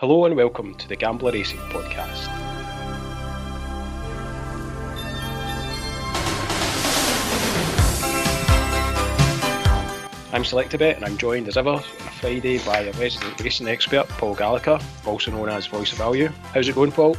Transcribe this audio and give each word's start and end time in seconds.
Hello 0.00 0.26
and 0.26 0.36
welcome 0.36 0.76
to 0.76 0.86
the 0.86 0.94
Gambler 0.94 1.32
Racing 1.32 1.58
Podcast. 1.70 2.28
I'm 10.32 10.44
Selectabet 10.44 10.94
and 10.94 11.04
I'm 11.04 11.18
joined 11.18 11.48
as 11.48 11.56
ever 11.56 11.70
on 11.70 11.78
a 11.78 11.82
Friday 11.82 12.58
by 12.58 12.82
a 12.82 12.92
resident 12.92 13.40
racing 13.40 13.66
expert, 13.66 14.06
Paul 14.10 14.36
Gallagher, 14.36 14.78
also 15.04 15.32
known 15.32 15.48
as 15.48 15.66
Voice 15.66 15.90
of 15.90 15.98
Value. 15.98 16.28
How's 16.54 16.68
it 16.68 16.76
going, 16.76 16.92
Paul? 16.92 17.16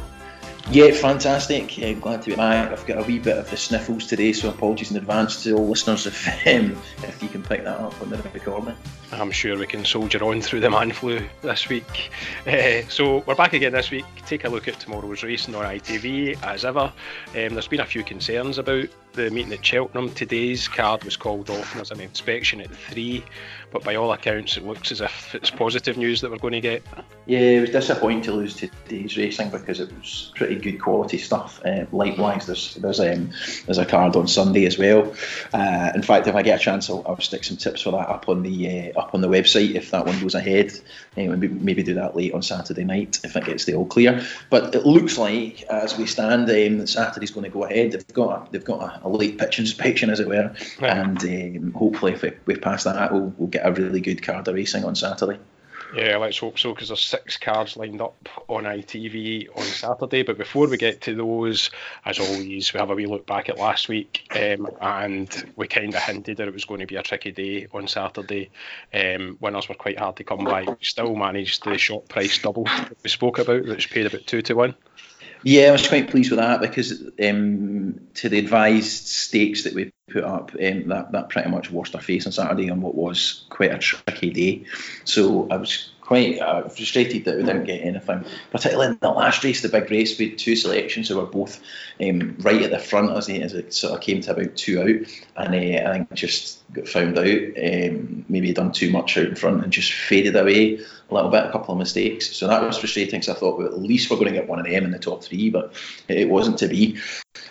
Yeah, 0.70 0.92
fantastic. 0.92 1.76
Yeah, 1.76 1.92
glad 1.92 2.22
to 2.22 2.30
be 2.30 2.36
back. 2.36 2.72
I've 2.72 2.86
got 2.86 2.96
a 2.96 3.02
wee 3.02 3.18
bit 3.18 3.36
of 3.36 3.50
the 3.50 3.58
sniffles 3.58 4.06
today, 4.06 4.32
so 4.32 4.48
apologies 4.48 4.90
in 4.90 4.96
advance 4.96 5.42
to 5.42 5.54
all 5.54 5.68
listeners 5.68 6.06
if 6.06 6.26
um, 6.46 6.78
if 7.02 7.22
you 7.22 7.28
can 7.28 7.42
pick 7.42 7.62
that 7.64 7.78
up 7.78 8.00
on 8.00 8.08
the 8.08 8.16
recording. 8.32 8.74
I'm 9.12 9.32
sure 9.32 9.58
we 9.58 9.66
can 9.66 9.84
soldier 9.84 10.22
on 10.22 10.40
through 10.40 10.60
the 10.60 10.70
man 10.70 10.92
flu 10.92 11.26
this 11.42 11.68
week. 11.68 12.10
Uh, 12.46 12.82
so 12.88 13.18
we're 13.26 13.34
back 13.34 13.52
again 13.52 13.72
this 13.72 13.90
week. 13.90 14.04
Take 14.26 14.44
a 14.44 14.48
look 14.48 14.68
at 14.68 14.78
tomorrow's 14.78 15.22
racing 15.24 15.54
on 15.56 15.64
ITV 15.64 16.40
as 16.44 16.64
ever. 16.64 16.80
Um, 16.80 16.92
there's 17.32 17.66
been 17.66 17.80
a 17.80 17.86
few 17.86 18.04
concerns 18.04 18.58
about 18.58 18.88
the 19.14 19.30
meeting 19.30 19.52
at 19.52 19.64
Cheltenham. 19.64 20.12
Today's 20.14 20.68
card 20.68 21.02
was 21.04 21.16
called 21.16 21.50
off 21.50 21.72
and 21.72 21.78
there's 21.78 21.90
an 21.90 22.00
inspection 22.00 22.60
at 22.60 22.70
three, 22.70 23.24
but 23.72 23.82
by 23.82 23.96
all 23.96 24.12
accounts, 24.12 24.56
it 24.56 24.64
looks 24.64 24.92
as 24.92 25.00
if 25.00 25.34
it's 25.34 25.50
positive 25.50 25.96
news 25.96 26.20
that 26.20 26.30
we're 26.30 26.38
going 26.38 26.52
to 26.52 26.60
get. 26.60 26.82
Yeah, 27.26 27.38
it 27.38 27.60
was 27.60 27.70
disappointing 27.70 28.22
to 28.22 28.32
lose 28.32 28.54
today's 28.54 29.16
racing 29.16 29.50
because 29.50 29.80
it 29.80 29.92
was 29.92 30.32
pretty 30.36 30.56
good 30.56 30.80
quality 30.80 31.18
stuff. 31.18 31.60
Uh, 31.64 31.86
likewise, 31.92 32.46
there's 32.46 32.74
there's 32.76 33.00
um, 33.00 33.30
there's 33.66 33.78
a 33.78 33.86
card 33.86 34.16
on 34.16 34.28
Sunday 34.28 34.66
as 34.66 34.78
well. 34.78 35.12
Uh, 35.52 35.92
in 35.94 36.02
fact, 36.02 36.26
if 36.26 36.34
I 36.34 36.42
get 36.42 36.60
a 36.60 36.62
chance, 36.62 36.88
I'll, 36.88 37.02
I'll, 37.06 37.20
stick 37.20 37.44
some 37.44 37.56
tips 37.56 37.82
for 37.82 37.92
that 37.92 38.08
up 38.08 38.28
on 38.28 38.42
the 38.42 38.92
uh, 38.96 38.99
up 39.00 39.14
on 39.14 39.20
the 39.20 39.28
website 39.28 39.74
if 39.74 39.90
that 39.90 40.06
one 40.06 40.20
goes 40.20 40.34
ahead. 40.34 40.72
Uh, 41.16 41.22
maybe, 41.22 41.48
maybe 41.48 41.82
do 41.82 41.94
that 41.94 42.16
late 42.16 42.32
on 42.32 42.42
Saturday 42.42 42.84
night 42.84 43.20
if 43.24 43.36
it 43.36 43.44
gets 43.44 43.64
the 43.64 43.74
all 43.74 43.86
clear. 43.86 44.24
But 44.50 44.74
it 44.74 44.86
looks 44.86 45.18
like 45.18 45.62
as 45.64 45.96
we 45.98 46.06
stand, 46.06 46.42
um, 46.42 46.78
that 46.78 46.88
Saturday's 46.88 47.30
going 47.30 47.44
to 47.44 47.50
go 47.50 47.64
ahead. 47.64 47.92
They've 47.92 48.06
got 48.08 48.48
a, 48.48 48.50
they've 48.50 48.64
got 48.64 48.82
a, 48.82 49.06
a 49.06 49.08
late 49.08 49.38
pitch 49.38 49.58
inspection, 49.58 50.10
as 50.10 50.20
it 50.20 50.28
were, 50.28 50.54
and 50.80 51.22
um, 51.24 51.72
hopefully 51.72 52.12
if 52.12 52.22
we, 52.22 52.32
we 52.46 52.56
pass 52.56 52.84
that, 52.84 53.12
we'll, 53.12 53.32
we'll 53.36 53.48
get 53.48 53.66
a 53.66 53.72
really 53.72 54.00
good 54.00 54.22
card 54.22 54.46
of 54.48 54.54
racing 54.54 54.84
on 54.84 54.94
Saturday. 54.94 55.38
Yeah, 55.94 56.18
let's 56.18 56.38
hope 56.38 56.58
so 56.58 56.72
because 56.72 56.88
there's 56.88 57.02
six 57.02 57.36
cards 57.36 57.76
lined 57.76 58.00
up 58.00 58.28
on 58.48 58.64
ITV 58.64 59.48
on 59.56 59.64
Saturday. 59.64 60.22
But 60.22 60.38
before 60.38 60.68
we 60.68 60.76
get 60.76 61.00
to 61.02 61.14
those, 61.14 61.70
as 62.04 62.18
always, 62.20 62.72
we 62.72 62.78
have 62.78 62.90
a 62.90 62.94
wee 62.94 63.06
look 63.06 63.26
back 63.26 63.48
at 63.48 63.58
last 63.58 63.88
week, 63.88 64.28
um, 64.30 64.68
and 64.80 65.52
we 65.56 65.66
kind 65.66 65.94
of 65.94 66.02
hinted 66.02 66.36
that 66.36 66.48
it 66.48 66.54
was 66.54 66.64
going 66.64 66.80
to 66.80 66.86
be 66.86 66.96
a 66.96 67.02
tricky 67.02 67.32
day 67.32 67.66
on 67.72 67.88
Saturday. 67.88 68.50
Um, 68.94 69.36
winners 69.40 69.68
were 69.68 69.74
quite 69.74 69.98
hard 69.98 70.16
to 70.16 70.24
come 70.24 70.44
by. 70.44 70.62
We 70.62 70.76
still 70.82 71.16
managed 71.16 71.64
the 71.64 71.76
short 71.76 72.08
price 72.08 72.38
double 72.38 72.64
that 72.64 72.96
we 73.02 73.10
spoke 73.10 73.38
about, 73.38 73.64
which 73.64 73.90
paid 73.90 74.06
about 74.06 74.26
two 74.26 74.42
to 74.42 74.54
one. 74.54 74.74
Yeah, 75.42 75.68
I 75.68 75.72
was 75.72 75.88
quite 75.88 76.10
pleased 76.10 76.30
with 76.30 76.38
that 76.38 76.60
because 76.60 77.02
um, 77.22 77.98
to 78.14 78.28
the 78.28 78.38
advised 78.38 79.06
stakes 79.06 79.64
that 79.64 79.74
we 79.74 79.90
put 80.10 80.24
up, 80.24 80.52
um, 80.52 80.88
that 80.88 81.12
that 81.12 81.28
pretty 81.28 81.48
much 81.50 81.70
washed 81.70 81.94
our 81.94 82.00
face 82.00 82.26
on 82.26 82.32
Saturday 82.32 82.70
on 82.70 82.80
what 82.80 82.94
was 82.94 83.44
quite 83.48 83.72
a 83.72 83.78
tricky 83.78 84.30
day. 84.30 84.64
So 85.04 85.48
I 85.50 85.56
was 85.56 85.90
quite 86.10 86.40
uh, 86.40 86.68
frustrated 86.68 87.24
that 87.24 87.36
we 87.36 87.44
didn't 87.44 87.66
get 87.66 87.84
anything, 87.84 88.24
particularly 88.50 88.90
in 88.90 88.98
the 89.00 89.08
last 89.08 89.44
race, 89.44 89.62
the 89.62 89.68
big 89.68 89.88
race. 89.92 90.18
We 90.18 90.30
had 90.30 90.38
two 90.38 90.56
selections 90.56 91.08
who 91.08 91.18
were 91.18 91.24
both 91.24 91.62
um, 92.00 92.36
right 92.40 92.62
at 92.62 92.72
the 92.72 92.80
front 92.80 93.16
as, 93.16 93.28
as 93.28 93.54
it 93.54 93.72
sort 93.72 93.94
of 93.94 94.00
came 94.00 94.20
to 94.22 94.32
about 94.32 94.56
two 94.56 94.80
out, 94.80 95.46
and 95.46 95.54
uh, 95.54 95.88
I 95.88 95.92
think 95.92 96.12
just 96.14 96.64
got 96.72 96.88
found 96.88 97.16
out. 97.16 97.26
Um, 97.26 98.24
maybe 98.28 98.52
done 98.52 98.72
too 98.72 98.90
much 98.90 99.16
out 99.18 99.26
in 99.26 99.36
front 99.36 99.62
and 99.62 99.72
just 99.72 99.92
faded 99.92 100.34
away 100.34 100.80
a 101.10 101.14
little 101.14 101.30
bit, 101.30 101.46
a 101.46 101.52
couple 101.52 101.74
of 101.74 101.78
mistakes. 101.78 102.34
So 102.34 102.48
that 102.48 102.60
was 102.60 102.78
frustrating. 102.78 103.22
So 103.22 103.32
I 103.32 103.36
thought, 103.36 103.58
well, 103.58 103.68
at 103.68 103.78
least 103.78 104.10
we're 104.10 104.16
going 104.16 104.32
to 104.32 104.38
get 104.38 104.48
one 104.48 104.58
of 104.58 104.64
them 104.64 104.84
in 104.84 104.90
the 104.90 104.98
top 104.98 105.22
three, 105.22 105.48
but 105.48 105.72
it 106.08 106.28
wasn't 106.28 106.58
to 106.58 106.66
be. 106.66 106.98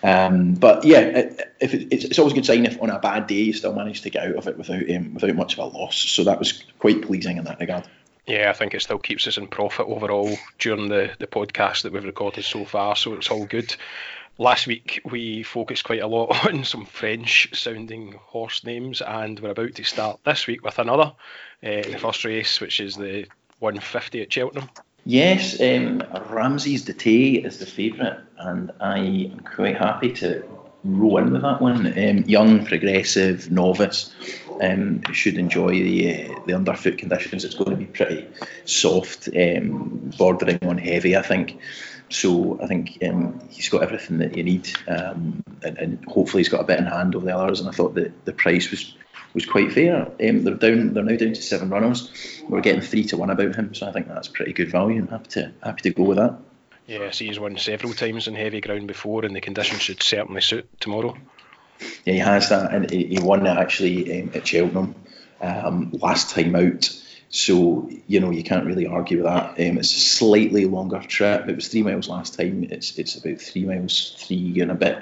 Um, 0.04 0.56
but 0.56 0.84
yeah, 0.84 1.32
if 1.62 1.74
it, 1.74 1.94
it's, 1.94 2.04
it's, 2.04 2.20
always 2.20 2.34
a 2.34 2.36
good 2.36 2.46
sign 2.46 2.66
if 2.66 2.82
on 2.82 2.90
a 2.90 3.00
bad 3.00 3.28
day 3.28 3.36
you 3.36 3.54
still 3.54 3.74
manage 3.74 4.02
to 4.02 4.10
get 4.10 4.28
out 4.28 4.36
of 4.36 4.48
it 4.50 4.58
without 4.58 4.90
um, 4.90 5.14
without 5.14 5.36
much 5.36 5.58
of 5.58 5.60
a 5.60 5.78
loss. 5.78 5.96
So 5.96 6.26
that 6.26 6.40
was 6.40 6.62
quite 6.80 7.02
pleasing 7.02 7.38
in 7.38 7.46
that 7.46 7.62
regard. 7.62 7.88
Yeah, 8.30 8.52
I 8.52 8.54
think 8.54 8.76
it 8.76 8.82
still 8.84 9.00
keeps 9.00 9.26
us 9.26 9.40
in 9.40 9.48
profit 9.48 9.88
overall 9.88 10.38
during 10.60 10.88
the, 10.88 11.10
the 11.18 11.26
podcast 11.26 11.82
that 11.82 11.92
we've 11.92 12.04
recorded 12.04 12.44
so 12.44 12.64
far, 12.64 12.96
so 12.96 13.14
it's 13.14 13.32
all 13.32 13.48
good. 13.48 13.76
Last 14.38 14.68
week 14.68 15.02
we 15.04 15.42
focused 15.42 15.84
quite 15.84 16.04
a 16.04 16.08
lot 16.08 16.46
on 16.48 16.64
some 16.64 16.86
French 16.86 17.50
sounding 17.54 18.12
horse 18.12 18.64
names, 18.64 19.02
and 19.02 19.40
we're 19.40 19.50
about 19.50 19.74
to 19.74 19.84
start 19.84 20.20
this 20.26 20.46
week 20.46 20.64
with 20.64 20.78
another. 20.78 21.12
Uh, 21.64 21.82
the 21.82 21.98
first 22.00 22.24
race, 22.24 22.62
which 22.62 22.80
is 22.80 22.96
the 22.96 23.26
150 23.58 24.22
at 24.22 24.32
Cheltenham. 24.32 24.70
Yes, 25.06 25.60
um, 25.60 26.04
Ramses 26.30 26.86
Tay 26.86 27.32
is 27.32 27.58
the 27.58 27.66
favourite, 27.66 28.20
and 28.38 28.72
I 28.80 29.00
am 29.00 29.40
quite 29.40 29.76
happy 29.76 30.14
to 30.14 30.44
roll 30.84 31.18
in 31.18 31.34
with 31.34 31.42
that 31.42 31.62
one. 31.62 31.88
Um, 31.88 32.24
young, 32.28 32.64
progressive, 32.64 33.50
novice, 33.50 34.14
um, 34.62 35.02
should 35.14 35.38
enjoy 35.38 35.70
the 35.70 36.30
uh, 36.30 36.40
the 36.46 36.54
underfoot 36.54 36.98
conditions. 36.98 37.46
It's 37.46 37.56
going 37.56 37.72
to 37.72 37.78
be 37.78 37.86
pretty 37.86 38.28
soft, 38.66 39.30
um, 39.36 40.12
bordering 40.18 40.60
on 40.64 40.78
heavy, 40.78 41.16
I 41.16 41.22
think. 41.22 41.60
So 42.10 42.60
I 42.62 42.68
think 42.68 42.98
um, 43.08 43.40
he's 43.50 43.70
got 43.70 43.84
everything 43.84 44.18
that 44.18 44.36
you 44.36 44.44
need, 44.44 44.70
um, 44.88 45.44
and, 45.64 45.78
and, 45.78 46.06
hopefully 46.06 46.42
he's 46.42 46.50
got 46.50 46.62
a 46.62 46.64
bit 46.64 46.80
in 46.80 46.88
hand 46.88 47.16
over 47.16 47.26
the 47.26 47.38
others. 47.38 47.60
And 47.60 47.70
I 47.70 47.72
thought 47.72 47.94
that 47.96 48.26
the 48.26 48.34
price 48.34 48.72
was 48.72 48.96
was 49.34 49.46
quite 49.46 49.72
fair. 49.72 50.08
Um, 50.08 50.44
they're 50.44 50.56
down. 50.56 50.94
They're 50.94 51.04
now 51.04 51.16
down 51.16 51.34
to 51.34 51.42
seven 51.42 51.70
runners. 51.70 52.12
We're 52.48 52.62
getting 52.62 52.82
three 52.82 53.04
to 53.06 53.18
one 53.18 53.30
about 53.30 53.56
him, 53.56 53.74
so 53.76 53.88
I 53.88 53.92
think 53.92 54.08
that's 54.08 54.28
pretty 54.28 54.54
good 54.54 54.72
value. 54.72 55.02
I'm 55.02 55.08
happy 55.08 55.30
to 55.32 55.52
happy 55.64 55.82
to 55.84 55.92
go 55.92 56.04
with 56.04 56.18
that. 56.18 56.40
Yeah, 56.88 57.12
see, 57.12 57.28
he's 57.28 57.40
won 57.40 57.56
several 57.58 57.94
times 57.94 58.28
in 58.28 58.34
heavy 58.34 58.62
ground 58.62 58.88
before, 58.88 59.24
and 59.24 59.36
the 59.36 59.42
conditions 59.42 59.84
should 59.84 60.02
certainly 60.02 60.42
suit 60.42 60.68
tomorrow. 60.80 61.16
Yeah, 62.06 62.14
he 62.14 62.20
has 62.20 62.50
that, 62.50 62.74
and 62.74 62.90
he 62.90 63.20
won 63.22 63.44
that 63.44 63.58
actually 63.58 64.22
um, 64.22 64.32
at 64.34 64.48
Cheltenham 64.48 64.96
um, 65.42 65.92
last 65.94 66.32
time 66.32 66.56
out. 66.56 66.90
So 67.32 67.90
you 68.08 68.20
know 68.20 68.32
you 68.32 68.44
can't 68.44 68.66
really 68.66 68.88
argue 68.88 69.18
with 69.18 69.28
that. 69.28 69.52
Um, 69.52 69.78
it's 69.78 69.96
a 69.96 70.00
slightly 70.00 70.66
longer 70.66 71.00
trip. 71.00 71.48
It 71.48 71.56
was 71.56 71.68
three 71.68 71.84
miles 71.84 72.10
last 72.10 72.34
time. 72.38 72.64
It's 72.64 72.98
it's 72.98 73.16
about 73.16 73.40
three 73.40 73.66
miles, 73.66 74.16
three 74.18 74.60
and 74.62 74.72
a 74.72 74.76
bit 74.76 74.98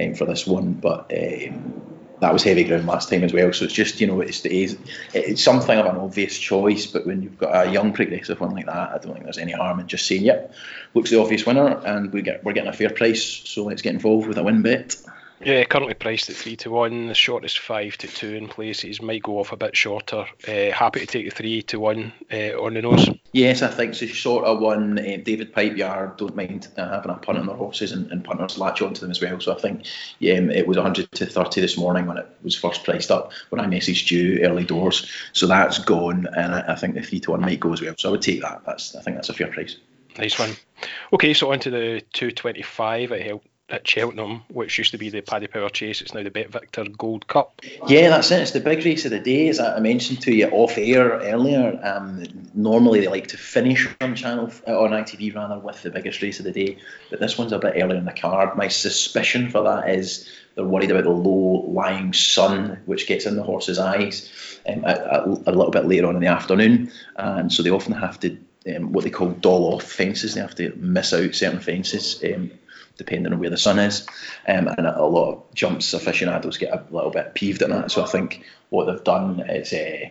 um, 0.00 0.14
for 0.14 0.24
this 0.24 0.46
one. 0.46 0.72
But 0.72 1.12
um, 1.12 1.82
that 2.20 2.32
was 2.32 2.42
heavy 2.42 2.64
ground 2.64 2.86
last 2.86 3.10
time 3.10 3.22
as 3.22 3.32
well. 3.32 3.52
So 3.52 3.64
it's 3.64 3.74
just 3.74 4.00
you 4.00 4.08
know 4.08 4.20
it's 4.20 4.44
it's 4.44 5.42
something 5.42 5.78
of 5.78 5.86
an 5.86 5.96
obvious 5.96 6.36
choice, 6.36 6.86
but 6.86 7.06
when 7.06 7.22
you've 7.22 7.38
got 7.38 7.68
a 7.68 7.70
young 7.70 7.92
progressive 7.92 8.40
one 8.40 8.54
like 8.54 8.66
that, 8.66 8.90
I 8.90 8.98
don't 8.98 9.12
think 9.12 9.24
there's 9.24 9.38
any 9.38 9.52
harm 9.52 9.78
in 9.78 9.86
just 9.86 10.06
saying, 10.06 10.22
"Yep, 10.22 10.52
looks 10.94 11.10
the 11.10 11.20
obvious 11.20 11.46
winner, 11.46 11.68
and 11.68 12.12
we 12.12 12.22
get 12.22 12.42
we're 12.42 12.54
getting 12.54 12.70
a 12.70 12.76
fair 12.76 12.90
price, 12.90 13.22
so 13.22 13.64
let's 13.64 13.82
get 13.82 13.94
involved 13.94 14.26
with 14.26 14.38
a 14.38 14.42
win 14.42 14.62
bet." 14.62 14.96
Yeah, 15.40 15.64
currently 15.64 15.94
priced 15.94 16.30
at 16.30 16.36
three 16.36 16.56
to 16.56 16.70
one. 16.70 17.06
The 17.06 17.14
shortest 17.14 17.60
five 17.60 17.96
to 17.98 18.08
two 18.08 18.34
in 18.34 18.48
places 18.48 19.00
might 19.00 19.22
go 19.22 19.38
off 19.38 19.52
a 19.52 19.56
bit 19.56 19.76
shorter. 19.76 20.26
Uh, 20.46 20.72
happy 20.72 21.00
to 21.00 21.06
take 21.06 21.26
the 21.26 21.34
three 21.34 21.62
to 21.62 21.78
one 21.78 22.12
uh, 22.32 22.60
on 22.60 22.74
the 22.74 22.82
nose. 22.82 23.08
Yes, 23.32 23.62
I 23.62 23.68
think 23.68 23.94
so. 23.94 24.06
Sort 24.06 24.44
of 24.44 24.58
one. 24.58 24.98
Uh, 24.98 25.18
David 25.22 25.52
Pipeyard 25.52 26.16
don't 26.16 26.34
mind 26.34 26.68
uh, 26.76 26.88
having 26.88 27.12
a 27.12 27.14
punt 27.14 27.38
on 27.38 27.46
their 27.46 27.54
horses, 27.54 27.92
and, 27.92 28.10
and 28.10 28.24
punters 28.24 28.58
latch 28.58 28.82
onto 28.82 29.00
them 29.00 29.10
as 29.10 29.20
well. 29.20 29.38
So 29.40 29.54
I 29.54 29.58
think 29.58 29.86
yeah, 30.18 30.38
um, 30.38 30.50
it 30.50 30.66
was 30.66 30.76
100 30.76 31.12
to 31.12 31.26
30 31.26 31.60
this 31.60 31.78
morning 31.78 32.06
when 32.06 32.16
it 32.16 32.28
was 32.42 32.56
first 32.56 32.84
priced 32.84 33.10
up 33.10 33.32
when 33.50 33.60
I 33.60 33.66
messaged 33.66 34.10
you 34.10 34.40
early 34.42 34.64
doors. 34.64 35.08
So 35.32 35.46
that's 35.46 35.78
gone, 35.78 36.26
and 36.36 36.54
I, 36.54 36.72
I 36.72 36.74
think 36.74 36.94
the 36.94 37.02
three 37.02 37.20
to 37.20 37.30
one 37.32 37.42
might 37.42 37.60
go 37.60 37.72
as 37.72 37.80
well. 37.80 37.94
So 37.96 38.08
I 38.08 38.12
would 38.12 38.22
take 38.22 38.42
that. 38.42 38.62
That's 38.66 38.96
I 38.96 39.02
think 39.02 39.16
that's 39.16 39.28
a 39.28 39.34
fair 39.34 39.48
price. 39.48 39.76
Nice 40.18 40.36
one. 40.36 40.50
Okay, 41.12 41.32
so 41.32 41.52
on 41.52 41.60
to 41.60 41.70
the 41.70 42.02
225 42.12 43.12
at 43.12 43.22
Hill 43.22 43.40
at 43.70 43.86
Cheltenham, 43.86 44.42
which 44.48 44.78
used 44.78 44.92
to 44.92 44.98
be 44.98 45.10
the 45.10 45.20
Paddy 45.20 45.46
Power 45.46 45.68
Chase. 45.68 46.00
It's 46.00 46.14
now 46.14 46.22
the 46.22 46.30
Bet 46.30 46.50
Victor 46.50 46.84
Gold 46.84 47.26
Cup. 47.26 47.60
Yeah, 47.86 48.08
that's 48.08 48.30
it. 48.30 48.40
It's 48.40 48.52
the 48.52 48.60
big 48.60 48.84
race 48.84 49.04
of 49.04 49.10
the 49.10 49.20
day. 49.20 49.48
As 49.48 49.60
I 49.60 49.78
mentioned 49.80 50.22
to 50.22 50.34
you 50.34 50.48
off 50.48 50.78
air 50.78 51.10
earlier, 51.10 51.78
um, 51.82 52.24
normally 52.54 53.00
they 53.00 53.08
like 53.08 53.28
to 53.28 53.36
finish 53.36 53.88
on 54.00 54.14
channel 54.14 54.50
uh, 54.66 54.78
on 54.78 54.90
ITV 54.90 55.34
rather 55.34 55.58
with 55.58 55.82
the 55.82 55.90
biggest 55.90 56.22
race 56.22 56.38
of 56.38 56.44
the 56.44 56.52
day, 56.52 56.78
but 57.10 57.20
this 57.20 57.36
one's 57.36 57.52
a 57.52 57.58
bit 57.58 57.74
earlier 57.76 57.98
in 57.98 58.06
the 58.06 58.12
card. 58.12 58.56
My 58.56 58.68
suspicion 58.68 59.50
for 59.50 59.62
that 59.64 59.90
is 59.90 60.30
they're 60.54 60.64
worried 60.64 60.90
about 60.90 61.04
the 61.04 61.10
low 61.10 61.66
lying 61.68 62.12
sun, 62.14 62.80
which 62.86 63.06
gets 63.06 63.26
in 63.26 63.36
the 63.36 63.42
horse's 63.42 63.78
eyes 63.78 64.58
um, 64.66 64.84
a, 64.84 65.24
a, 65.46 65.52
little 65.52 65.70
bit 65.70 65.86
later 65.86 66.06
on 66.06 66.16
in 66.16 66.22
the 66.22 66.28
afternoon, 66.28 66.90
and 67.16 67.52
so 67.52 67.62
they 67.62 67.70
often 67.70 67.92
have 67.92 68.18
to. 68.20 68.38
Um, 68.74 68.92
what 68.92 69.04
they 69.04 69.10
call 69.10 69.30
doll 69.30 69.72
off 69.72 69.84
fences. 69.84 70.34
They 70.34 70.42
have 70.42 70.56
to 70.56 70.74
miss 70.76 71.14
out 71.14 71.34
certain 71.34 71.60
fences 71.60 72.22
um, 72.24 72.50
depending 72.98 73.32
on 73.32 73.38
where 73.38 73.48
the 73.48 73.56
sun 73.56 73.78
is. 73.78 74.06
Um, 74.46 74.68
and 74.68 74.86
a, 74.86 75.06
lot 75.06 75.32
of 75.32 75.54
jumps 75.54 75.94
aficionados 75.94 76.58
get 76.58 76.74
a 76.74 76.84
little 76.90 77.10
bit 77.10 77.32
peeved 77.32 77.62
at 77.62 77.70
that. 77.70 77.90
So 77.90 78.02
I 78.02 78.06
think 78.06 78.44
what 78.68 78.84
they've 78.84 79.02
done 79.02 79.40
is 79.40 79.72
uh, 79.72 80.10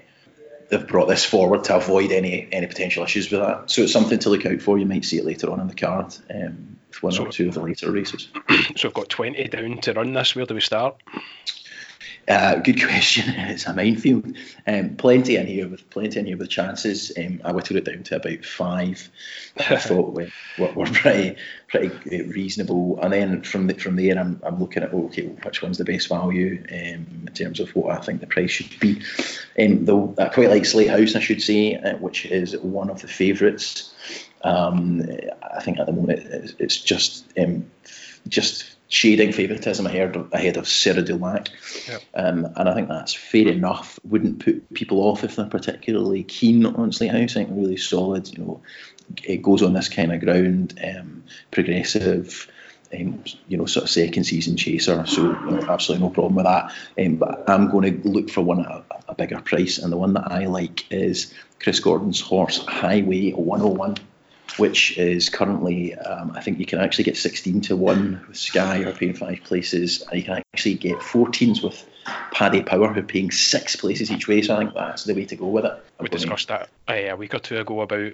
they've 0.70 0.88
brought 0.88 1.08
this 1.08 1.24
forward 1.24 1.66
to 1.66 1.76
avoid 1.76 2.12
any 2.12 2.48
any 2.52 2.66
potential 2.66 3.04
issues 3.04 3.32
with 3.32 3.42
that. 3.42 3.70
So 3.70 3.84
it's 3.84 3.94
something 3.94 4.20
to 4.20 4.30
look 4.30 4.46
out 4.48 4.62
for. 4.62 4.80
You 4.80 4.88
might 4.88 5.06
see 5.06 5.20
it 5.20 5.26
later 5.26 5.52
on 5.52 5.60
in 5.60 5.68
the 5.68 5.76
card 5.76 6.16
um, 6.34 6.80
with 6.88 7.04
one 7.04 7.12
so, 7.12 7.26
or 7.26 7.32
two 7.32 7.50
of 7.50 7.54
the 7.54 7.62
later 7.62 7.92
races. 7.92 8.30
So 8.76 8.88
we've 8.88 8.94
got 8.94 9.10
20 9.10 9.48
down 9.48 9.78
to 9.80 9.94
run 9.94 10.14
this. 10.14 10.36
Where 10.36 10.46
do 10.46 10.56
we 10.56 10.62
start? 10.62 11.02
Uh, 12.28 12.56
good 12.56 12.82
question. 12.88 13.30
It's 13.30 13.66
a 13.66 13.74
minefield. 13.74 14.36
Um, 14.66 14.96
plenty 14.98 15.38
in 15.38 15.48
here 15.48 15.68
with 15.68 15.90
plenty 15.90 16.20
in 16.20 16.26
here 16.26 16.38
with 16.38 16.50
chances. 16.50 17.12
Um, 17.18 17.42
I 17.46 17.54
whittled 17.54 17.78
it 17.78 17.86
down 17.86 18.04
to 18.04 18.18
about 18.18 18.44
five. 18.44 19.10
I 19.58 19.76
thought 19.78 20.14
we 20.14 20.32
were, 20.60 20.74
were 20.74 20.86
pretty 20.86 21.38
pretty 21.68 21.90
uh, 21.90 22.26
reasonable. 22.28 23.00
And 23.02 23.14
then 23.14 23.42
from 23.44 23.68
the, 23.68 23.76
from 23.76 23.96
there, 23.96 24.18
I'm, 24.20 24.42
I'm 24.44 24.60
looking 24.60 24.84
at 24.84 24.94
okay, 24.94 25.28
which 25.28 25.62
one's 25.62 25.78
the 25.78 25.86
best 25.86 26.10
value 26.10 26.64
um, 26.70 27.26
in 27.28 27.32
terms 27.34 27.60
of 27.60 27.70
what 27.76 27.98
I 27.98 28.02
think 28.02 28.20
the 28.20 28.28
price 28.28 28.52
should 28.52 28.78
be. 28.80 29.02
Um, 29.60 29.86
though 29.86 30.14
I 30.18 30.26
quite 30.26 30.50
like 30.50 30.66
Slate 30.66 30.90
House, 30.90 31.16
I 31.16 31.20
should 31.20 31.42
say, 31.42 31.76
uh, 31.76 31.98
which 31.98 32.26
is 32.26 32.58
one 32.58 32.90
of 32.90 33.02
the 33.02 33.08
favourites. 33.08 33.94
Um, 34.44 35.02
I 35.42 35.62
think 35.62 35.80
at 35.80 35.88
the 35.88 35.94
moment 35.94 36.56
it's 36.60 36.78
just 36.78 37.26
um, 37.38 37.72
just 38.28 38.77
shading 38.90 39.32
favouritism 39.32 39.86
ahead 39.86 40.16
of, 40.16 40.34
ahead 40.34 40.58
of 40.58 40.66
Siruh 40.66 41.06
du 41.06 41.16
Lac. 41.18 41.50
Yep. 41.88 42.02
Um, 42.14 42.46
and 42.56 42.70
I 42.70 42.74
think 42.74 42.88
that's 42.88 43.14
fair 43.14 43.48
enough. 43.48 44.00
Wouldn't 44.04 44.44
put 44.44 44.74
people 44.74 45.02
off 45.02 45.24
if 45.24 45.36
they're 45.36 45.46
particularly 45.46 46.24
keen 46.24 46.66
on 46.66 46.92
Slate 46.92 47.12
House. 47.12 47.32
I 47.32 47.46
think 47.46 47.50
really 47.52 47.78
solid. 47.78 48.30
You 48.38 48.44
know, 48.44 48.62
it 49.24 49.42
goes 49.42 49.62
on 49.62 49.74
this 49.74 49.90
kind 49.90 50.14
of 50.14 50.22
ground, 50.22 50.80
um, 50.84 51.24
progressive. 51.52 52.50
Um, 52.98 53.22
you 53.50 53.58
know, 53.58 53.66
sort 53.66 53.84
of 53.84 53.90
second 53.90 54.24
season 54.24 54.56
chaser, 54.56 55.06
so 55.06 55.22
you 55.22 55.52
know, 55.52 55.66
absolutely 55.68 56.08
no 56.08 56.14
problem 56.14 56.36
with 56.36 56.46
that. 56.46 56.74
Um, 56.98 57.18
but 57.18 57.44
I'm 57.50 57.70
going 57.70 58.02
to 58.02 58.08
look 58.08 58.30
for 58.30 58.40
one 58.40 58.62
at 58.62 58.72
a, 58.72 58.84
a 59.10 59.14
bigger 59.14 59.42
price, 59.42 59.78
and 59.78 59.92
the 59.92 59.98
one 59.98 60.14
that 60.14 60.32
I 60.32 60.46
like 60.46 60.90
is 60.90 61.34
Chris 61.60 61.82
Gordon's 61.82 62.22
horse 62.22 62.66
Highway 62.66 63.32
101 63.32 63.98
which 64.58 64.98
is 64.98 65.30
currently, 65.30 65.96
um, 65.96 66.32
I 66.36 66.42
think 66.42 66.60
you 66.60 66.66
can 66.66 66.80
actually 66.80 67.04
get 67.04 67.18
16 67.18 67.62
to 67.62 67.76
1 67.76 68.26
with 68.28 68.38
Sky, 68.38 68.82
who 68.82 68.90
are 68.90 68.94
paying 68.94 69.14
five 69.14 69.42
places, 69.44 70.02
and 70.04 70.20
you 70.20 70.24
can 70.24 70.44
actually 70.54 70.76
get 70.76 70.98
14s 70.98 71.64
with 71.64 71.86
Paddy 72.32 72.64
Power, 72.64 72.94
who 72.94 73.00
are 73.00 73.04
paying 73.04 73.32
six 73.32 73.76
places 73.76 74.12
each 74.12 74.28
way. 74.28 74.42
So 74.42 74.56
I 74.56 74.60
think 74.60 74.74
that's 74.74 75.04
the 75.04 75.14
way 75.14 75.26
to 75.26 75.36
go 75.36 75.48
with 75.48 75.66
it. 75.66 75.84
we 76.00 76.10
discussed 76.10 76.48
that 76.48 76.70
uh, 76.88 76.94
a 76.94 77.16
week 77.16 77.34
or 77.34 77.40
two 77.40 77.58
ago 77.58 77.82
about 77.82 78.14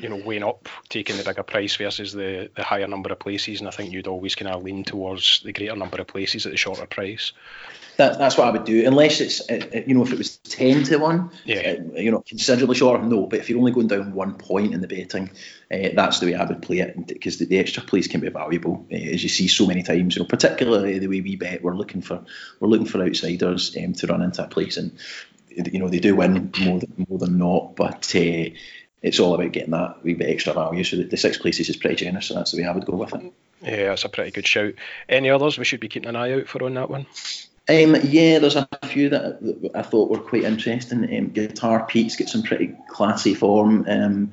you 0.00 0.08
know, 0.08 0.16
weighing 0.16 0.44
up 0.44 0.68
taking 0.88 1.16
the 1.16 1.24
bigger 1.24 1.42
price 1.42 1.76
versus 1.76 2.12
the, 2.12 2.50
the 2.54 2.62
higher 2.62 2.86
number 2.86 3.10
of 3.10 3.18
places, 3.18 3.60
and 3.60 3.68
I 3.68 3.72
think 3.72 3.92
you'd 3.92 4.06
always 4.06 4.34
kind 4.34 4.50
of 4.50 4.62
lean 4.62 4.84
towards 4.84 5.40
the 5.40 5.52
greater 5.52 5.76
number 5.76 6.00
of 6.00 6.06
places 6.06 6.46
at 6.46 6.52
the 6.52 6.58
shorter 6.58 6.86
price. 6.86 7.32
That, 7.98 8.18
that's 8.18 8.38
what 8.38 8.48
I 8.48 8.50
would 8.50 8.64
do, 8.64 8.86
unless 8.86 9.20
it's 9.20 9.40
uh, 9.50 9.60
uh 9.74 9.80
you 9.86 9.94
know 9.94 10.02
if 10.02 10.12
it 10.12 10.18
was 10.18 10.38
ten 10.38 10.82
to 10.84 10.96
one, 10.96 11.30
yeah, 11.44 11.76
uh, 11.78 11.98
you 11.98 12.10
know 12.10 12.22
considerably 12.26 12.74
shorter. 12.74 13.02
No, 13.02 13.26
but 13.26 13.40
if 13.40 13.50
you're 13.50 13.58
only 13.58 13.72
going 13.72 13.88
down 13.88 14.14
one 14.14 14.34
point 14.34 14.72
in 14.72 14.80
the 14.80 14.88
betting, 14.88 15.30
uh, 15.70 15.88
that's 15.94 16.18
the 16.18 16.26
way 16.26 16.34
I 16.34 16.44
would 16.44 16.62
play 16.62 16.78
it 16.78 17.06
because 17.06 17.38
the, 17.38 17.44
the, 17.44 17.58
extra 17.58 17.82
plays 17.82 18.08
can 18.08 18.20
be 18.20 18.30
valuable, 18.30 18.86
uh, 18.90 18.96
as 18.96 19.22
you 19.22 19.28
see 19.28 19.46
so 19.46 19.66
many 19.66 19.82
times. 19.82 20.16
You 20.16 20.22
know, 20.22 20.26
particularly 20.26 20.98
the 20.98 21.08
way 21.08 21.20
we 21.20 21.36
bet, 21.36 21.62
we're 21.62 21.76
looking 21.76 22.00
for 22.00 22.24
we're 22.60 22.68
looking 22.68 22.86
for 22.86 23.02
outsiders 23.02 23.76
um, 23.76 23.92
to 23.94 24.06
run 24.06 24.22
into 24.22 24.42
a 24.42 24.48
place, 24.48 24.78
and 24.78 24.96
you 25.50 25.78
know 25.78 25.88
they 25.88 26.00
do 26.00 26.16
win 26.16 26.50
more 26.60 26.80
than 26.80 27.06
more 27.08 27.18
than 27.18 27.38
not, 27.38 27.76
but. 27.76 28.14
Uh, 28.14 28.50
it's 29.02 29.18
all 29.18 29.34
about 29.34 29.50
getting 29.50 29.72
that 29.72 30.02
wee 30.04 30.14
bit 30.14 30.30
extra 30.30 30.52
value. 30.52 30.84
So 30.84 30.96
the, 30.96 31.02
the 31.02 31.16
six 31.16 31.36
places 31.36 31.68
is 31.68 31.76
pretty 31.76 31.96
generous, 31.96 32.26
so 32.26 32.34
that's 32.34 32.52
the 32.52 32.62
way 32.62 32.68
I 32.68 32.72
would 32.72 32.86
go 32.86 32.94
with 32.94 33.12
it. 33.12 33.32
Yeah, 33.60 33.88
that's 33.88 34.04
a 34.04 34.08
pretty 34.08 34.30
good 34.30 34.46
shout. 34.46 34.74
Any 35.08 35.28
others 35.28 35.58
we 35.58 35.64
should 35.64 35.80
be 35.80 35.88
keeping 35.88 36.08
an 36.08 36.16
eye 36.16 36.32
out 36.32 36.46
for 36.46 36.62
on 36.64 36.74
that 36.74 36.88
one? 36.88 37.06
Um, 37.68 37.96
yeah, 38.02 38.40
there's 38.40 38.56
a 38.56 38.68
few 38.84 39.10
that, 39.10 39.70
I 39.74 39.82
thought 39.82 40.10
were 40.10 40.18
quite 40.18 40.44
interesting. 40.44 41.04
Um, 41.16 41.28
Guitar 41.28 41.86
Pete's 41.86 42.16
got 42.16 42.28
some 42.28 42.42
pretty 42.42 42.74
classy 42.88 43.34
form. 43.34 43.86
Um, 43.88 44.32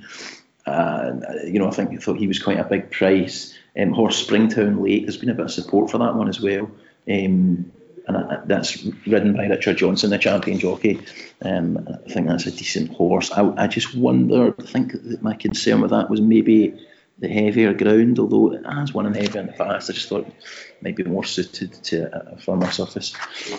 uh, 0.65 1.13
you 1.45 1.59
know, 1.59 1.67
I 1.67 1.71
think 1.71 1.91
I 1.91 1.97
thought 1.97 2.17
he 2.17 2.27
was 2.27 2.41
quite 2.41 2.59
a 2.59 2.63
big 2.63 2.91
price. 2.91 3.55
Um, 3.79 3.93
Horse 3.93 4.17
Springtown 4.17 4.83
Lake, 4.83 5.03
there's 5.03 5.17
been 5.17 5.29
a 5.29 5.35
bit 5.35 5.45
of 5.45 5.51
support 5.51 5.91
for 5.91 5.99
that 5.99 6.15
one 6.15 6.27
as 6.27 6.41
well. 6.41 6.71
Um, 7.09 7.71
and 8.07 8.17
I, 8.17 8.39
that's 8.45 8.83
ridden 9.05 9.35
by 9.35 9.45
Richard 9.45 9.77
Johnson, 9.77 10.09
the 10.09 10.17
champion 10.17 10.57
jockey. 10.57 10.99
Um, 11.43 11.87
I 11.87 12.09
think 12.09 12.27
that's 12.27 12.47
a 12.47 12.51
decent 12.51 12.91
horse. 12.91 13.31
I, 13.31 13.47
I 13.55 13.67
just 13.67 13.95
wonder, 13.95 14.55
I 14.57 14.63
think 14.63 14.93
my 15.21 15.35
concern 15.35 15.81
with 15.81 15.91
that 15.91 16.09
was 16.09 16.19
maybe 16.19 16.73
the 17.19 17.27
heavier 17.27 17.73
ground, 17.73 18.19
although 18.19 18.53
it 18.53 18.65
has 18.65 18.93
won 18.93 19.05
in 19.05 19.13
heavier 19.13 19.41
in 19.41 19.47
the 19.47 19.53
past. 19.53 19.89
I 19.89 19.93
just 19.93 20.09
thought 20.09 20.27
it 20.27 20.33
might 20.81 20.95
be 20.95 21.03
more 21.03 21.23
suited 21.23 21.73
to 21.85 22.33
a 22.33 22.37
firmer 22.37 22.71
surface. 22.71 23.13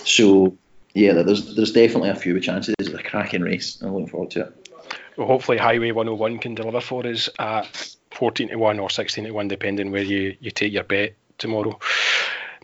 So, 0.04 0.56
yeah, 0.94 1.12
there's 1.12 1.54
there's 1.54 1.72
definitely 1.72 2.10
a 2.10 2.14
few 2.14 2.38
chances. 2.40 2.74
It's 2.78 2.88
a 2.88 3.02
cracking 3.02 3.42
race. 3.42 3.80
I'm 3.82 3.92
looking 3.92 4.08
forward 4.08 4.30
to 4.32 4.40
it. 4.42 4.68
Well, 5.16 5.26
hopefully 5.26 5.58
Highway 5.58 5.90
101 5.90 6.38
can 6.38 6.54
deliver 6.54 6.80
for 6.80 7.06
us 7.06 7.28
at 7.38 7.96
14 8.12 8.48
to 8.48 8.56
1 8.56 8.80
or 8.80 8.90
16 8.90 9.24
to 9.24 9.30
1, 9.30 9.48
depending 9.48 9.90
where 9.90 10.02
you, 10.02 10.36
you 10.40 10.50
take 10.50 10.72
your 10.72 10.84
bet 10.84 11.14
tomorrow. 11.38 11.78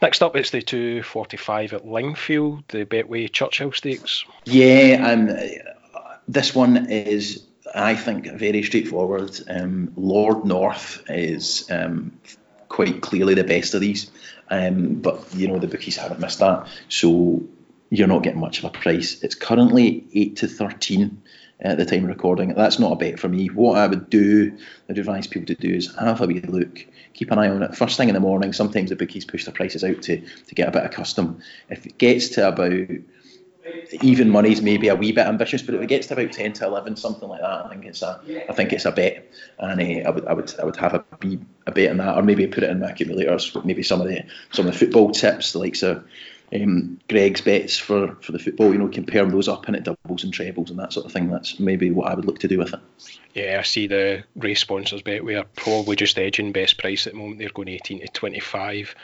Next 0.03 0.23
up, 0.23 0.37
it's 0.37 0.51
the 0.51 0.63
245 0.63 1.73
at 1.73 1.85
Lingfield, 1.85 2.65
the 2.69 2.85
Betway 2.85 3.33
Churchill 3.33 3.73
Stakes. 3.73 4.25
Yeah, 4.45 5.07
um, 5.07 5.31
this 6.29 6.55
one 6.55 6.91
is, 6.91 7.45
I 7.77 7.95
think, 7.95 8.27
very 8.33 8.63
straightforward. 8.63 9.39
Um, 9.49 9.93
Lord 9.97 10.45
North 10.45 11.03
is 11.09 11.71
um, 11.71 12.19
quite 12.69 13.03
clearly 13.03 13.35
the 13.35 13.45
best 13.45 13.75
of 13.75 13.81
these, 13.81 14.11
um, 14.51 14.95
but 14.95 15.35
you 15.35 15.49
know 15.49 15.59
the 15.59 15.69
bookies 15.69 15.97
haven't 15.97 16.21
missed 16.21 16.39
that, 16.41 16.67
so 16.89 17.43
you're 17.91 18.09
not 18.09 18.23
getting 18.23 18.41
much 18.41 18.59
of 18.59 18.65
a 18.65 18.71
price. 18.71 19.23
It's 19.23 19.35
currently 19.35 20.05
eight 20.15 20.37
to 20.37 20.49
thirteen 20.49 21.23
at 21.61 21.79
the 21.79 21.87
time 21.87 22.05
of 22.05 22.11
recording. 22.11 22.55
That's 22.55 22.79
not 22.79 22.93
a 22.93 22.97
bet 22.97 23.19
for 23.19 23.29
me. 23.29 23.49
What 23.49 23.79
I 23.79 23.87
would 23.87 24.11
do, 24.11 24.57
I'd 24.89 24.99
advise 24.99 25.27
people 25.27 25.47
to 25.47 25.55
do 25.55 25.75
is 25.75 25.95
have 25.97 26.21
a 26.21 26.27
wee 26.27 26.41
look 26.41 26.87
keep 27.17 27.31
an 27.31 27.39
eye 27.39 27.49
on 27.49 27.63
it. 27.63 27.75
First 27.75 27.97
thing 27.97 28.09
in 28.09 28.15
the 28.15 28.21
morning, 28.21 28.53
sometimes 28.53 28.91
the 28.91 28.97
bookies 28.97 29.25
push 29.25 29.45
the 29.45 29.53
prices 29.53 29.83
out 29.83 30.03
to, 30.03 30.21
to 30.21 30.55
get 30.55 30.69
a 30.69 30.71
bit 30.71 30.85
of 30.85 30.91
custom. 30.91 31.41
If 31.71 31.87
it 31.87 31.99
gets 31.99 32.29
to 32.31 32.49
about 32.49 32.89
even 34.03 34.31
money's 34.31 34.63
maybe 34.63 34.89
a 34.89 34.95
wee 34.95 35.13
bit 35.13 35.27
ambitious, 35.27 35.63
but 35.63 35.75
if 35.75 35.83
it 35.83 35.89
gets 35.89 36.07
to 36.09 36.15
about 36.15 36.33
ten 36.33 36.53
to 36.55 36.65
eleven, 36.65 36.97
something 36.97 37.29
like 37.29 37.41
that, 37.41 37.67
I 37.67 37.69
think 37.69 37.85
it's 37.85 38.03
a 38.03 38.21
I 38.49 38.53
think 38.53 38.73
it's 38.73 38.85
a 38.85 38.93
bet, 38.93 39.27
and 39.59 39.81
uh, 39.81 40.09
I 40.09 40.11
would 40.11 40.27
I 40.27 40.33
would 40.33 40.61
I 40.61 40.65
would 40.65 40.77
have 40.77 40.95
a, 40.95 41.05
be, 41.19 41.39
a 41.67 41.73
bet 41.73 41.91
in 41.91 41.97
that, 41.99 42.17
or 42.17 42.23
maybe 42.23 42.47
put 42.47 42.65
it 42.65 42.71
in 42.71 42.81
my 42.81 42.91
accumulators. 42.91 43.57
Maybe 43.65 43.83
some 43.83 44.01
of 44.01 44.09
the 44.09 44.25
some 44.53 44.67
of 44.67 44.73
the 44.73 44.79
football 44.79 45.11
tips, 45.11 45.53
the 45.53 45.59
likes 45.59 45.83
of 45.83 46.05
um, 46.55 46.99
Greg's 47.09 47.41
bets 47.41 47.79
for, 47.79 48.15
for 48.21 48.33
the 48.33 48.39
football, 48.39 48.73
you 48.73 48.79
know, 48.79 48.89
compare 48.89 49.25
those 49.27 49.49
up 49.49 49.67
and 49.67 49.77
it 49.77 49.85
doubles 49.85 50.25
and 50.25 50.33
trebles 50.33 50.71
and 50.71 50.79
that 50.79 50.93
sort 50.93 51.07
of 51.07 51.13
thing. 51.13 51.29
That's 51.31 51.59
maybe 51.59 51.91
what 51.91 52.11
I 52.11 52.15
would 52.15 52.25
look 52.25 52.39
to 52.41 52.49
do 52.49 52.59
with 52.59 52.73
it. 52.73 52.81
Yeah, 53.35 53.59
I 53.59 53.63
see 53.63 53.87
the 53.87 54.25
race 54.37 54.61
sponsors 54.61 55.03
Betway 55.03 55.45
probably 55.57 55.97
just 55.97 56.19
edging 56.19 56.53
best 56.53 56.79
price 56.79 57.07
at 57.07 57.13
the 57.13 57.19
moment. 57.19 57.39
They're 57.39 57.49
going 57.49 57.69
18 57.69 58.01
to 58.01 58.09
25, 58.09 58.95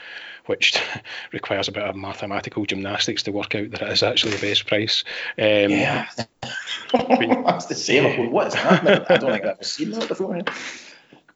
which 0.46 0.80
requires 1.32 1.68
a 1.68 1.72
bit 1.72 1.84
of 1.84 1.96
mathematical 1.96 2.64
gymnastics 2.66 3.22
to 3.24 3.32
work 3.32 3.54
out 3.54 3.70
that 3.70 3.82
it 3.82 3.92
is 3.92 4.02
actually 4.02 4.36
the 4.36 4.46
best 4.46 4.66
price. 4.66 5.04
Um, 5.38 5.70
yeah, 5.70 6.08
that's 6.92 7.66
the 7.66 7.74
same. 7.74 8.30
What 8.30 8.48
is 8.48 8.54
happening? 8.54 9.04
I 9.08 9.16
don't 9.16 9.32
think 9.32 9.44
I've 9.44 9.66
seen 9.66 9.90
that 9.92 10.08
before. 10.08 10.40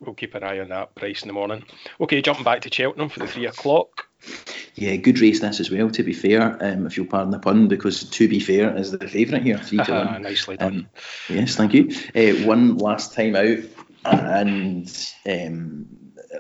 We'll 0.01 0.15
keep 0.15 0.35
an 0.35 0.45
eye 0.45 0.61
on 0.61 0.69
that 0.69 0.95
price 0.95 1.23
in 1.23 1.29
the 1.29 1.33
morning. 1.33 1.65
Okay, 2.01 2.21
jumping 2.21 2.45
back 2.45 2.61
to 2.63 2.73
Cheltenham 2.73 3.09
for 3.09 3.21
the 3.21 3.27
three 3.27 3.47
o'clock. 3.47 4.07
Yeah, 4.75 4.97
good 4.97 5.21
race 5.21 5.41
this 5.41 5.61
as 5.61 5.71
well. 5.71 5.91
To 5.91 6.03
be 6.03 6.13
fair, 6.13 6.63
um, 6.63 6.87
if 6.87 6.97
you'll 6.97 7.07
pardon 7.07 7.31
the 7.31 7.39
pun, 7.39 7.67
because 7.69 8.05
Tobefair 8.05 8.79
is 8.79 8.91
the 8.91 9.09
favourite 9.09 9.43
here, 9.43 9.59
three 9.59 9.79
to 9.79 9.93
one. 9.93 10.23
Nicely 10.23 10.59
done. 10.59 10.75
Um, 11.31 11.37
yes, 11.37 11.57
thank 11.57 11.73
you. 11.73 11.91
Uh, 12.15 12.47
one 12.47 12.77
last 12.77 13.15
time 13.15 13.37
out, 13.37 13.59
and 14.05 15.13
um, 15.27 15.87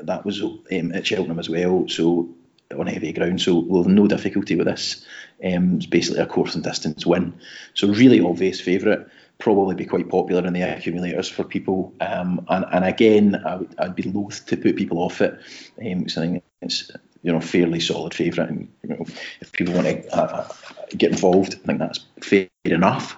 that 0.02 0.26
was 0.26 0.42
um, 0.42 0.92
at 0.92 1.06
Cheltenham 1.06 1.38
as 1.38 1.48
well. 1.48 1.88
So 1.88 2.34
on 2.76 2.86
heavy 2.86 3.12
ground, 3.12 3.40
so 3.40 3.58
we'll 3.58 3.84
have 3.84 3.92
no 3.92 4.06
difficulty 4.06 4.56
with 4.56 4.66
this. 4.66 5.04
Um, 5.44 5.76
it's 5.76 5.86
basically 5.86 6.20
a 6.20 6.26
course 6.26 6.54
and 6.54 6.64
distance 6.64 7.06
win. 7.06 7.34
So 7.74 7.88
really 7.88 8.20
obvious 8.20 8.60
favourite 8.60 9.06
probably 9.38 9.74
be 9.74 9.84
quite 9.84 10.08
popular 10.08 10.46
in 10.46 10.52
the 10.52 10.62
accumulators 10.62 11.28
for 11.28 11.44
people. 11.44 11.92
Um, 12.00 12.44
and, 12.48 12.64
and 12.72 12.84
again, 12.84 13.42
I 13.44 13.56
would, 13.56 13.74
I'd 13.78 13.94
be 13.94 14.04
loath 14.04 14.46
to 14.46 14.56
put 14.56 14.76
people 14.76 14.98
off 14.98 15.20
it. 15.20 15.38
Um, 15.80 15.98
because 16.00 16.18
I 16.18 16.20
think 16.22 16.44
it's 16.62 16.90
you 17.22 17.32
know 17.32 17.40
fairly 17.40 17.80
solid 17.80 18.14
favourite, 18.14 18.50
and 18.50 18.68
you 18.82 18.90
know 18.90 19.04
if 19.40 19.52
people 19.52 19.74
want 19.74 19.86
to 19.86 20.16
uh, 20.16 20.48
get 20.96 21.10
involved, 21.10 21.54
I 21.54 21.66
think 21.66 21.78
that's 21.78 22.00
fair 22.20 22.48
enough. 22.64 23.16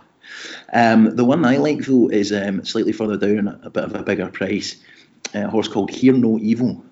Um, 0.73 1.17
the 1.17 1.25
one 1.25 1.45
I 1.45 1.57
like 1.57 1.85
though 1.85 2.09
is 2.09 2.33
um, 2.33 2.65
slightly 2.65 2.93
further 2.93 3.17
down, 3.17 3.61
a 3.63 3.71
bit 3.71 3.85
of 3.85 3.95
a 3.95 4.03
bigger 4.03 4.29
price. 4.29 4.77
A 5.35 5.49
horse 5.49 5.69
called 5.69 5.91
Hear 5.91 6.15
No 6.15 6.39
Evil. 6.39 6.83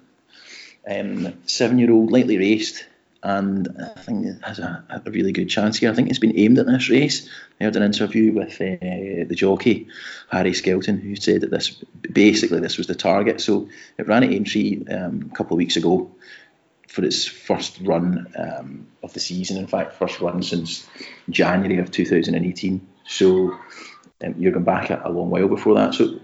Um, 0.89 1.35
seven-year-old, 1.47 2.13
lightly 2.13 2.39
raced 2.39 2.85
and 3.27 3.69
I 3.81 4.01
think 4.01 4.25
it 4.25 4.37
has 4.45 4.61
a, 4.61 4.85
a, 5.05 5.11
really 5.11 5.33
good 5.33 5.49
chance 5.49 5.79
here. 5.79 5.91
I 5.91 5.95
think 5.95 6.11
it's 6.11 6.21
been 6.21 6.39
aimed 6.39 6.59
at 6.59 6.67
this 6.67 6.89
race. 6.89 7.29
I 7.61 7.65
heard 7.65 7.75
an 7.75 7.83
interview 7.83 8.33
with 8.33 8.55
uh, 8.61 9.27
the 9.27 9.35
jockey 9.35 9.89
Harry 10.31 10.55
Skelton, 10.55 11.01
who 11.01 11.17
said 11.17 11.41
that 11.41 11.51
this 11.51 11.71
basically 12.09 12.61
this 12.61 12.79
was 12.79 12.87
the 12.87 12.95
target. 12.95 13.41
So 13.41 13.69
it 13.99 14.07
ran 14.07 14.23
at 14.23 14.31
Aintree 14.31 14.85
um, 14.87 15.31
a 15.33 15.37
couple 15.37 15.55
of 15.55 15.59
weeks 15.59 15.75
ago 15.75 16.15
for 16.87 17.05
its 17.05 17.27
first 17.27 17.81
run 17.81 18.33
um, 18.39 18.87
of 19.03 19.13
the 19.13 19.21
season. 19.21 19.57
In 19.57 19.67
fact, 19.67 19.95
first 19.95 20.21
run 20.21 20.41
since 20.45 20.87
January 21.29 21.79
of 21.79 21.91
2018. 21.91 22.87
So 23.07 23.59
um, 24.25 24.35
you're 24.39 24.53
going 24.53 24.65
back 24.65 24.91
a, 24.91 25.03
a 25.05 25.11
long 25.11 25.31
while 25.31 25.49
before 25.49 25.75
that. 25.75 25.95
So 25.95 26.21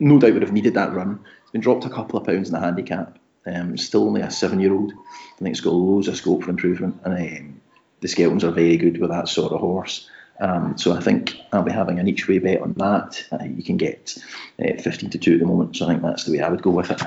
no 0.00 0.18
doubt 0.18 0.32
would 0.32 0.42
have 0.42 0.52
needed 0.52 0.74
that 0.74 0.94
run. 0.94 1.20
It's 1.42 1.50
been 1.50 1.60
dropped 1.60 1.84
a 1.84 1.90
couple 1.90 2.18
of 2.18 2.26
pounds 2.26 2.48
in 2.48 2.54
the 2.54 2.60
handicap. 2.60 3.18
Um, 3.46 3.76
still 3.76 4.06
only 4.06 4.20
a 4.20 4.30
seven-year-old. 4.30 4.92
I 4.92 5.38
think 5.38 5.50
it's 5.50 5.60
got 5.60 5.72
loads 5.72 6.08
of 6.08 6.16
scope 6.16 6.44
for 6.44 6.50
improvement, 6.50 7.00
and 7.04 7.14
um, 7.14 7.60
the 8.00 8.08
Skeltons 8.08 8.44
are 8.44 8.50
very 8.50 8.76
good 8.76 8.98
with 8.98 9.10
that 9.10 9.28
sort 9.28 9.52
of 9.52 9.60
horse. 9.60 10.08
Um, 10.40 10.76
so 10.76 10.92
I 10.92 11.00
think 11.00 11.36
I'll 11.52 11.62
be 11.62 11.72
having 11.72 11.98
an 11.98 12.08
each 12.08 12.28
way 12.28 12.38
bet 12.38 12.62
on 12.62 12.72
that. 12.74 13.24
Uh, 13.30 13.44
you 13.44 13.62
can 13.62 13.76
get 13.76 14.16
uh, 14.58 14.80
15 14.80 15.10
to 15.10 15.18
2 15.18 15.34
at 15.34 15.40
the 15.40 15.46
moment, 15.46 15.76
so 15.76 15.86
I 15.86 15.90
think 15.90 16.02
that's 16.02 16.24
the 16.24 16.32
way 16.32 16.42
I 16.42 16.48
would 16.48 16.62
go 16.62 16.70
with 16.70 16.90
it. 16.90 17.02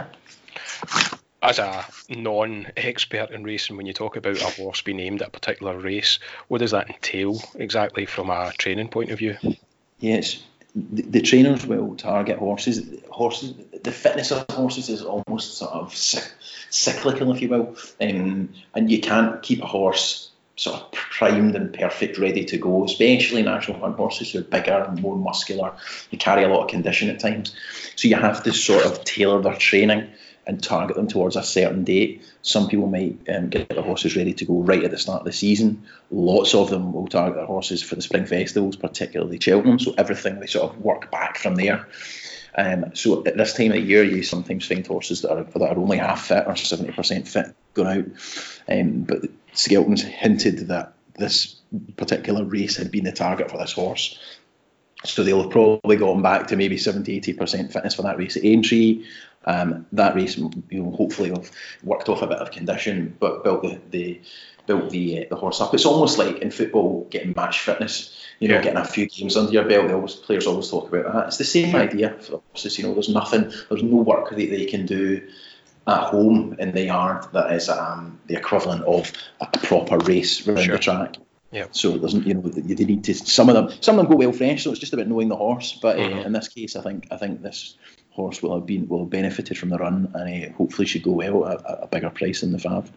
As 1.41 1.59
a 1.59 1.85
non 2.09 2.67
expert 2.75 3.31
in 3.31 3.43
racing, 3.43 3.77
when 3.77 3.85
you 3.85 3.93
talk 3.93 4.15
about 4.15 4.41
a 4.41 4.49
horse 4.49 4.81
being 4.81 4.99
aimed 4.99 5.21
at 5.21 5.27
a 5.27 5.31
particular 5.31 5.77
race, 5.77 6.19
what 6.47 6.59
does 6.59 6.71
that 6.71 6.89
entail 6.89 7.39
exactly 7.55 8.05
from 8.05 8.29
a 8.29 8.51
training 8.57 8.87
point 8.87 9.11
of 9.11 9.19
view? 9.19 9.37
Yes, 9.99 10.41
the, 10.75 11.21
trainers 11.21 11.65
will 11.65 11.95
target 11.95 12.37
horses. 12.37 12.99
Horses, 13.09 13.53
the 13.83 13.91
fitness 13.91 14.31
of 14.31 14.45
horses 14.49 14.89
is 14.89 15.01
almost 15.01 15.57
sort 15.57 15.71
of 15.71 15.95
cyclical, 15.95 17.31
if 17.33 17.41
you 17.41 17.49
will, 17.49 17.75
um, 18.01 18.53
and 18.73 18.91
you 18.91 18.99
can't 18.99 19.41
keep 19.41 19.61
a 19.61 19.65
horse 19.65 20.31
sort 20.57 20.81
of 20.81 20.91
primed 20.91 21.55
and 21.55 21.73
perfect, 21.73 22.17
ready 22.17 22.45
to 22.45 22.57
go, 22.57 22.85
especially 22.85 23.43
national 23.43 23.79
hunt 23.79 23.95
horses 23.95 24.31
who 24.31 24.39
are 24.39 24.43
bigger 24.43 24.85
and 24.87 25.01
more 25.01 25.15
muscular. 25.15 25.73
They 26.11 26.17
carry 26.17 26.43
a 26.43 26.47
lot 26.47 26.63
of 26.63 26.69
condition 26.69 27.09
at 27.09 27.19
times. 27.19 27.55
So 27.95 28.07
you 28.07 28.15
have 28.15 28.43
to 28.43 28.53
sort 28.53 28.85
of 28.85 29.03
tailor 29.03 29.41
their 29.41 29.55
training 29.55 30.09
and 30.47 30.63
target 30.63 30.95
them 30.95 31.07
towards 31.07 31.35
a 31.35 31.43
certain 31.43 31.83
date. 31.83 32.23
Some 32.41 32.67
people 32.67 32.87
might 32.87 33.17
um, 33.29 33.49
get 33.49 33.69
their 33.69 33.81
horses 33.81 34.15
ready 34.15 34.33
to 34.33 34.45
go 34.45 34.61
right 34.61 34.83
at 34.83 34.91
the 34.91 34.97
start 34.97 35.21
of 35.21 35.25
the 35.25 35.33
season. 35.33 35.83
Lots 36.11 36.53
of 36.53 36.69
them 36.69 36.93
will 36.93 37.07
target 37.07 37.37
their 37.37 37.45
horses 37.45 37.81
for 37.81 37.95
the 37.95 38.01
spring 38.01 38.25
festivals, 38.25 38.75
particularly 38.75 39.39
Cheltenham. 39.39 39.79
So 39.79 39.93
everything 39.97 40.39
they 40.39 40.47
sort 40.47 40.71
of 40.71 40.81
work 40.81 41.11
back 41.11 41.37
from 41.37 41.55
there. 41.55 41.87
Um, 42.57 42.95
so 42.95 43.25
at 43.25 43.35
this 43.35 43.53
time 43.53 43.71
of 43.71 43.83
year, 43.83 44.03
you 44.03 44.23
sometimes 44.23 44.65
find 44.65 44.85
horses 44.85 45.21
that 45.21 45.31
are 45.31 45.43
that 45.43 45.61
are 45.61 45.77
only 45.77 45.97
half 45.97 46.27
fit 46.27 46.47
or 46.47 46.55
seventy 46.55 46.93
percent 46.93 47.27
fit 47.27 47.53
going 47.73 47.87
out. 47.99 48.05
Um, 48.69 49.01
but 49.01 49.23
Skelton's 49.53 50.01
hinted 50.01 50.67
that 50.69 50.93
this 51.17 51.55
particular 51.97 52.45
race 52.45 52.77
had 52.77 52.91
been 52.91 53.03
the 53.03 53.11
target 53.11 53.51
for 53.51 53.57
this 53.57 53.73
horse. 53.73 54.17
So 55.03 55.23
they'll 55.23 55.43
have 55.43 55.51
probably 55.51 55.97
gone 55.97 56.21
back 56.21 56.47
to 56.47 56.55
maybe 56.55 56.77
70 56.77 57.21
80% 57.21 57.71
fitness 57.71 57.93
for 57.93 58.01
that 58.03 58.17
race 58.17 58.37
at 58.37 58.45
Aintree. 58.45 59.05
Um, 59.45 59.85
that 59.91 60.15
race, 60.15 60.37
you 60.37 60.51
know, 60.71 60.91
hopefully 60.91 61.29
have 61.29 61.51
worked 61.83 62.09
off 62.09 62.21
a 62.21 62.27
bit 62.27 62.39
of 62.39 62.51
condition, 62.51 63.15
but 63.19 63.43
built 63.43 63.61
the, 63.61 63.79
the 63.91 64.21
built 64.65 64.89
the 64.89 65.19
uh, 65.19 65.25
the 65.29 65.35
horse 65.35 65.61
up. 65.61 65.73
It's 65.73 65.85
almost 65.85 66.17
like 66.17 66.39
in 66.39 66.51
football 66.51 67.07
getting 67.11 67.33
match 67.35 67.59
fitness. 67.59 68.11
You 68.39 68.49
know, 68.49 68.55
yeah. 68.55 68.63
getting 68.63 68.79
a 68.79 68.85
few 68.85 69.05
games 69.07 69.37
under 69.37 69.53
your 69.53 69.63
belt. 69.63 69.91
Always, 69.91 70.15
players 70.15 70.45
always 70.45 70.69
talk 70.69 70.91
about 70.91 71.13
that. 71.13 71.27
It's 71.27 71.37
the 71.37 71.45
same 71.45 71.73
idea 71.73 72.17
horses. 72.29 72.77
You 72.77 72.85
know, 72.85 72.93
there's 72.93 73.07
nothing, 73.07 73.49
there's 73.69 73.81
no 73.81 73.95
work 73.97 74.29
that 74.29 74.35
they 74.35 74.65
can 74.65 74.85
do 74.85 75.25
at 75.87 76.03
home 76.09 76.55
in 76.59 76.73
the 76.73 76.83
yard 76.83 77.31
that 77.31 77.53
is 77.53 77.69
um, 77.69 78.19
the 78.25 78.35
equivalent 78.35 78.83
of 78.83 79.11
a 79.39 79.45
proper 79.59 79.99
race 79.99 80.45
around 80.45 80.65
sure. 80.65 80.75
the 80.75 80.79
track. 80.79 81.15
Yeah. 81.51 81.67
So 81.71 81.95
it 81.95 82.01
doesn't, 82.01 82.27
you 82.27 82.33
know, 82.33 82.51
you 82.53 82.75
need 82.75 83.05
to. 83.05 83.13
Some 83.13 83.47
of 83.47 83.55
them, 83.55 83.69
some 83.79 83.97
of 83.97 84.03
them 84.03 84.11
go 84.11 84.17
well 84.17 84.33
fresh. 84.33 84.63
So 84.65 84.71
it's 84.71 84.79
just 84.79 84.91
about 84.91 85.07
knowing 85.07 85.29
the 85.29 85.37
horse. 85.37 85.79
But 85.81 85.95
mm-hmm. 85.95 86.19
uh, 86.19 86.23
in 86.23 86.33
this 86.33 86.49
case, 86.49 86.75
I 86.75 86.81
think, 86.81 87.07
I 87.11 87.15
think 87.15 87.41
this 87.41 87.77
horse 88.15 88.41
will 88.41 88.55
have 88.55 88.65
been 88.65 88.87
will 88.87 88.99
have 88.99 89.09
benefited 89.09 89.57
from 89.57 89.69
the 89.69 89.77
run, 89.77 90.11
and 90.13 90.45
uh, 90.45 90.53
hopefully 90.53 90.87
should 90.87 91.03
go 91.03 91.11
well 91.11 91.45
at 91.47 91.61
a, 91.61 91.87
bigger 91.87 92.09
price 92.09 92.41
than 92.41 92.51
the 92.51 92.57
Fav. 92.57 92.87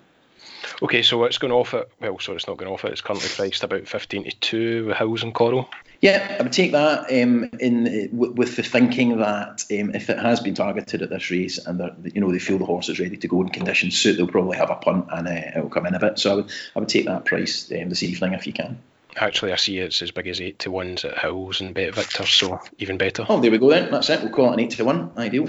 Okay, 0.82 1.02
so 1.02 1.24
it's 1.24 1.38
going 1.38 1.52
off 1.52 1.74
at 1.74 1.88
well, 2.00 2.18
sorry, 2.20 2.36
it's 2.36 2.46
not 2.46 2.56
going 2.56 2.70
off 2.70 2.84
it. 2.84 2.92
It's 2.92 3.00
currently 3.00 3.28
priced 3.28 3.64
about 3.64 3.88
fifteen 3.88 4.24
to 4.24 4.30
two 4.30 4.86
with 4.86 4.96
Hills 4.96 5.22
and 5.22 5.34
Coral. 5.34 5.68
Yeah, 6.00 6.36
I 6.38 6.42
would 6.44 6.52
take 6.52 6.72
that 6.72 7.10
um, 7.10 7.50
in 7.58 8.10
with 8.12 8.54
the 8.54 8.62
thinking 8.62 9.18
that 9.18 9.64
um, 9.72 9.94
if 9.94 10.08
it 10.08 10.18
has 10.18 10.38
been 10.38 10.54
targeted 10.54 11.02
at 11.02 11.10
this 11.10 11.30
race 11.32 11.58
and 11.58 11.80
you 12.14 12.20
know 12.20 12.30
they 12.30 12.38
feel 12.38 12.58
the 12.58 12.64
horse 12.64 12.88
is 12.88 13.00
ready 13.00 13.16
to 13.16 13.28
go 13.28 13.42
in 13.42 13.48
conditions 13.48 13.98
suit, 13.98 14.16
they'll 14.16 14.28
probably 14.28 14.56
have 14.56 14.70
a 14.70 14.76
punt 14.76 15.08
and 15.10 15.26
uh, 15.26 15.32
it 15.56 15.60
will 15.60 15.70
come 15.70 15.86
in 15.86 15.94
a 15.94 15.98
bit. 15.98 16.20
So 16.20 16.30
I 16.30 16.34
would 16.36 16.50
I 16.76 16.78
would 16.78 16.88
take 16.88 17.06
that 17.06 17.24
price 17.24 17.70
um, 17.72 17.88
this 17.88 18.04
evening 18.04 18.34
if 18.34 18.46
you 18.46 18.52
can. 18.52 18.78
Actually, 19.18 19.52
I 19.52 19.56
see 19.56 19.78
it's 19.78 20.02
as 20.02 20.10
big 20.10 20.28
as 20.28 20.40
eight 20.40 20.60
to 20.60 20.70
ones 20.70 21.04
at 21.04 21.18
Hills 21.18 21.60
and 21.60 21.74
Bet 21.74 21.94
Victor, 21.94 22.26
so 22.26 22.60
even 22.78 22.98
better. 22.98 23.26
Oh, 23.28 23.40
there 23.40 23.50
we 23.50 23.58
go 23.58 23.70
then. 23.70 23.90
That's 23.90 24.10
it. 24.10 24.22
We'll 24.22 24.32
call 24.32 24.50
it 24.50 24.54
an 24.54 24.60
eight 24.60 24.70
to 24.70 24.84
one. 24.84 25.10
Ideal. 25.16 25.48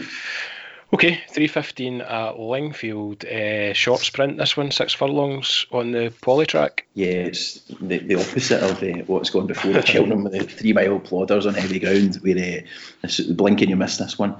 Okay, 0.91 1.21
315 1.29 2.01
at 2.01 2.39
Lingfield. 2.39 3.23
Uh, 3.23 3.73
short 3.73 3.99
sprint, 3.99 4.37
this 4.37 4.57
one, 4.57 4.71
six 4.71 4.91
furlongs 4.91 5.67
on 5.71 5.91
the 5.91 6.11
Polytrack. 6.23 6.81
Yeah, 6.95 7.09
it's 7.09 7.61
the, 7.79 7.99
the 7.99 8.15
opposite 8.15 8.63
of 8.63 8.81
uh, 8.81 9.03
what's 9.05 9.29
gone 9.29 9.45
before 9.45 9.75
at 9.75 9.87
Cheltenham 9.87 10.23
with 10.23 10.33
the 10.33 10.39
three 10.45 10.73
mile 10.73 10.99
plodders 10.99 11.45
on 11.45 11.53
heavy 11.53 11.79
ground, 11.79 12.15
where 12.15 12.35
uh, 12.35 12.61
it's 13.03 13.19
blinking 13.19 13.69
you 13.69 13.75
miss 13.75 13.97
this 13.97 14.17
one. 14.17 14.37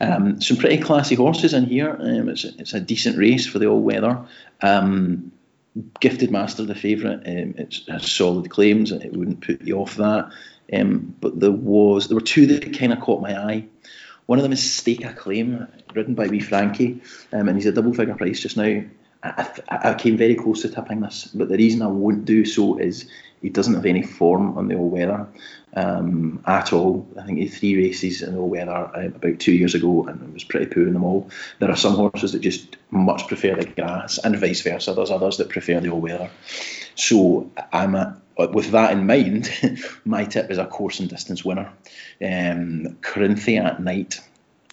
Um, 0.00 0.40
some 0.40 0.56
pretty 0.56 0.78
classy 0.78 1.14
horses 1.14 1.54
in 1.54 1.66
here. 1.66 1.96
Um, 1.96 2.28
it's, 2.28 2.42
it's 2.42 2.74
a 2.74 2.80
decent 2.80 3.16
race 3.16 3.46
for 3.46 3.60
the 3.60 3.66
all 3.66 3.80
weather. 3.80 4.26
Um, 4.60 5.30
Gifted 6.00 6.30
Master, 6.30 6.64
the 6.64 6.74
favourite, 6.74 7.26
um, 7.26 7.54
it 7.56 7.80
has 7.88 8.10
solid 8.10 8.50
claims, 8.50 8.92
it 8.92 9.16
wouldn't 9.16 9.40
put 9.40 9.62
you 9.62 9.78
off 9.78 9.96
that. 9.96 10.30
Um, 10.72 11.14
but 11.20 11.38
there 11.38 11.50
was 11.50 12.08
there 12.08 12.14
were 12.14 12.20
two 12.20 12.46
that 12.46 12.78
kind 12.78 12.92
of 12.92 13.00
caught 13.00 13.22
my 13.22 13.36
eye. 13.36 13.66
One 14.26 14.38
of 14.38 14.42
them 14.42 14.52
is 14.52 14.72
Stake 14.72 15.04
Acclaim, 15.04 15.66
ridden 15.94 16.14
by 16.14 16.28
Wee 16.28 16.40
Frankie, 16.40 17.00
um, 17.32 17.48
and 17.48 17.56
he's 17.56 17.66
a 17.66 17.72
double 17.72 17.94
figure 17.94 18.14
price 18.14 18.40
just 18.40 18.56
now. 18.56 18.82
I, 19.22 19.48
I, 19.68 19.94
came 19.94 20.16
very 20.16 20.34
close 20.34 20.62
to 20.62 20.68
tipping 20.68 21.00
this, 21.00 21.28
but 21.32 21.48
the 21.48 21.56
reason 21.56 21.82
I 21.82 21.86
won't 21.86 22.24
do 22.24 22.44
so 22.44 22.78
is 22.78 23.08
he 23.40 23.50
doesn't 23.50 23.74
have 23.74 23.86
any 23.86 24.02
form 24.02 24.58
on 24.58 24.68
the 24.68 24.76
all 24.76 24.88
weather 24.88 25.26
um, 25.74 26.42
at 26.46 26.72
all. 26.72 27.06
I 27.18 27.24
think 27.24 27.38
he 27.38 27.46
had 27.46 27.54
three 27.54 27.76
races 27.76 28.22
in 28.22 28.34
the 28.34 28.40
all 28.40 28.48
weather 28.48 28.72
uh, 28.72 29.06
about 29.06 29.38
two 29.38 29.52
years 29.52 29.74
ago 29.74 30.06
and 30.06 30.32
was 30.32 30.44
pretty 30.44 30.66
poor 30.66 30.86
in 30.86 30.92
them 30.92 31.04
all. 31.04 31.30
There 31.60 31.70
are 31.70 31.76
some 31.76 31.94
horses 31.94 32.32
that 32.32 32.40
just 32.40 32.76
much 32.90 33.28
prefer 33.28 33.54
the 33.54 33.66
grass, 33.66 34.18
and 34.18 34.36
vice 34.36 34.62
versa. 34.62 34.92
There's 34.92 35.10
others 35.10 35.36
that 35.36 35.48
prefer 35.50 35.80
the 35.80 35.90
all 35.90 36.00
weather. 36.00 36.30
So 36.94 37.50
I'm 37.72 37.94
with 38.36 38.70
that 38.70 38.92
in 38.92 39.06
mind, 39.06 39.50
my 40.04 40.24
tip 40.24 40.50
is 40.50 40.58
a 40.58 40.66
course 40.66 41.00
and 41.00 41.08
distance 41.08 41.44
winner. 41.44 41.72
Um, 42.20 42.96
Corinthia 43.02 43.64
at 43.64 43.82
night. 43.82 44.20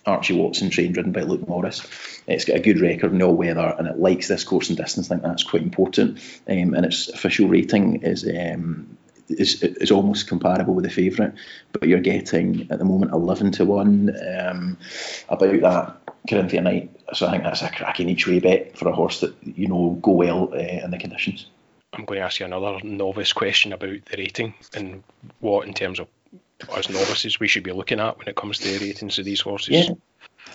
Archie 0.09 0.33
Watson 0.33 0.69
trained 0.69 0.97
ridden 0.97 1.11
by 1.11 1.21
Luke 1.21 1.47
Morris. 1.47 1.85
It's 2.27 2.45
got 2.45 2.57
a 2.57 2.61
good 2.61 2.81
record 2.81 3.13
in 3.13 3.21
all 3.21 3.35
weather 3.35 3.75
and 3.77 3.87
it 3.87 3.99
likes 3.99 4.27
this 4.27 4.43
course 4.43 4.69
and 4.69 4.77
distance. 4.77 5.07
I 5.07 5.15
think 5.15 5.23
that's 5.23 5.43
quite 5.43 5.61
important. 5.61 6.19
Um, 6.47 6.73
and 6.73 6.85
its 6.85 7.09
official 7.09 7.47
rating 7.47 8.01
is, 8.03 8.23
um, 8.23 8.97
is 9.29 9.61
is 9.61 9.91
almost 9.91 10.27
comparable 10.27 10.73
with 10.73 10.85
the 10.85 10.91
favourite, 10.91 11.33
but 11.71 11.87
you're 11.87 11.99
getting 11.99 12.67
at 12.71 12.79
the 12.79 12.85
moment 12.85 13.11
11 13.11 13.51
to 13.53 13.65
1 13.65 14.15
um, 14.39 14.77
about 15.29 15.61
that 15.61 16.15
Corinthia 16.27 16.63
Knight. 16.63 16.99
So 17.13 17.27
I 17.27 17.31
think 17.31 17.43
that's 17.43 17.61
a 17.61 17.69
cracking 17.69 18.09
each 18.09 18.27
way 18.27 18.39
bet 18.39 18.77
for 18.77 18.89
a 18.89 18.95
horse 18.95 19.19
that 19.21 19.35
you 19.43 19.67
know 19.67 19.99
go 20.01 20.11
well 20.11 20.49
uh, 20.53 20.57
in 20.57 20.91
the 20.91 20.97
conditions. 20.97 21.45
I'm 21.93 22.05
going 22.05 22.19
to 22.19 22.25
ask 22.25 22.39
you 22.39 22.45
another 22.45 22.79
novice 22.83 23.33
question 23.33 23.73
about 23.73 24.05
the 24.05 24.17
rating 24.17 24.53
and 24.75 25.03
what, 25.39 25.67
in 25.67 25.73
terms 25.73 25.99
of 25.99 26.07
as 26.75 26.89
novices, 26.89 27.39
we 27.39 27.47
should 27.47 27.63
be 27.63 27.71
looking 27.71 27.99
at 27.99 28.17
when 28.17 28.27
it 28.27 28.35
comes 28.35 28.59
to 28.59 28.67
the 28.67 28.85
ratings 28.85 29.19
of 29.19 29.25
these 29.25 29.41
horses. 29.41 29.87
Yeah. 29.87 29.93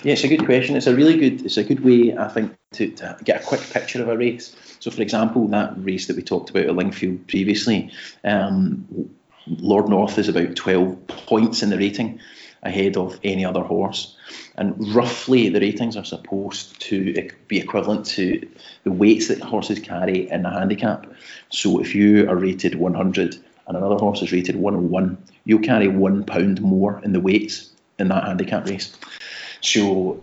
Yeah, 0.03 0.15
it's 0.15 0.25
a 0.25 0.29
good 0.29 0.45
question. 0.45 0.77
It's 0.77 0.87
a 0.87 0.95
really 0.95 1.17
good. 1.17 1.47
It's 1.47 1.57
a 1.57 1.65
good 1.65 1.85
way, 1.85 2.17
I 2.17 2.29
think, 2.29 2.55
to, 2.73 2.91
to 2.91 3.17
get 3.25 3.43
a 3.43 3.45
quick 3.45 3.61
picture 3.61 4.03
of 4.03 4.09
a 4.09 4.17
race. 4.17 4.55
So, 4.81 4.91
for 4.91 5.01
example, 5.01 5.47
that 5.49 5.73
race 5.77 6.09
that 6.09 6.17
we 6.17 6.23
talked 6.23 6.51
about 6.51 6.65
at 6.65 6.75
Lingfield 6.75 7.27
previously, 7.29 7.91
um, 8.25 9.09
Lord 9.47 9.89
North 9.89 10.19
is 10.19 10.29
about 10.29 10.57
12 10.57 11.07
points 11.07 11.63
in 11.63 11.71
the 11.71 11.79
rating 11.79 12.21
ahead 12.65 12.97
of 12.97 13.19
any 13.25 13.45
other 13.45 13.63
horse. 13.63 14.17
And 14.57 14.75
roughly, 14.95 15.49
the 15.49 15.61
ratings 15.61 15.97
are 15.97 16.05
supposed 16.05 16.81
to 16.83 17.31
be 17.49 17.59
equivalent 17.59 18.05
to 18.07 18.47
the 18.83 18.93
weights 18.93 19.29
that 19.29 19.41
horses 19.41 19.79
carry 19.79 20.29
in 20.29 20.45
a 20.45 20.59
handicap. 20.59 21.07
So, 21.51 21.81
if 21.81 21.95
you 21.95 22.29
are 22.29 22.37
rated 22.37 22.75
100 22.75 23.37
and 23.67 23.77
another 23.77 23.97
horse 23.97 24.23
is 24.23 24.33
rated 24.33 24.57
101, 24.57 25.17
you'll 25.45 25.61
carry 25.61 25.89
one 25.89 26.25
pound 26.25 26.61
more 26.61 27.01
in 27.03 27.13
the 27.13 27.21
weights 27.21 27.71
in 27.99 28.09
that 28.09 28.25
handicap 28.25 28.67
race. 28.67 28.97
So 29.61 30.23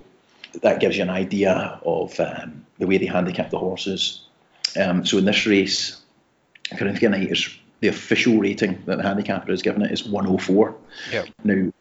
that 0.62 0.79
gives 0.79 0.98
you 0.98 1.03
an 1.03 1.10
idea 1.10 1.79
of 1.86 2.19
um, 2.19 2.65
the 2.77 2.88
way 2.88 2.98
they 2.98 3.05
handicap 3.05 3.50
the 3.50 3.57
horses. 3.57 4.21
Um, 4.79 5.05
so 5.05 5.17
in 5.17 5.25
this 5.25 5.45
race, 5.45 6.01
Corinthia 6.71 7.10
Knight 7.10 7.31
is 7.31 7.50
the 7.79 7.88
official 7.88 8.38
rating 8.38 8.83
that 8.86 8.98
the 8.98 9.03
handicapper 9.03 9.51
has 9.51 9.62
given 9.62 9.81
it 9.81 9.91
is 9.91 10.07
104. 10.07 10.75
Yep. 11.12 11.27
Now, 11.43 11.71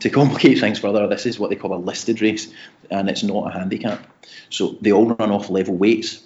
to 0.00 0.10
complicate 0.10 0.58
things 0.58 0.78
further, 0.78 1.06
this 1.06 1.26
is 1.26 1.38
what 1.38 1.50
they 1.50 1.56
call 1.56 1.74
a 1.74 1.76
listed 1.76 2.20
race, 2.20 2.52
and 2.90 3.08
it's 3.08 3.22
not 3.22 3.48
a 3.48 3.58
handicap. 3.58 4.04
So 4.50 4.76
they 4.80 4.92
all 4.92 5.06
run 5.06 5.30
off 5.30 5.50
level 5.50 5.76
weights. 5.76 6.22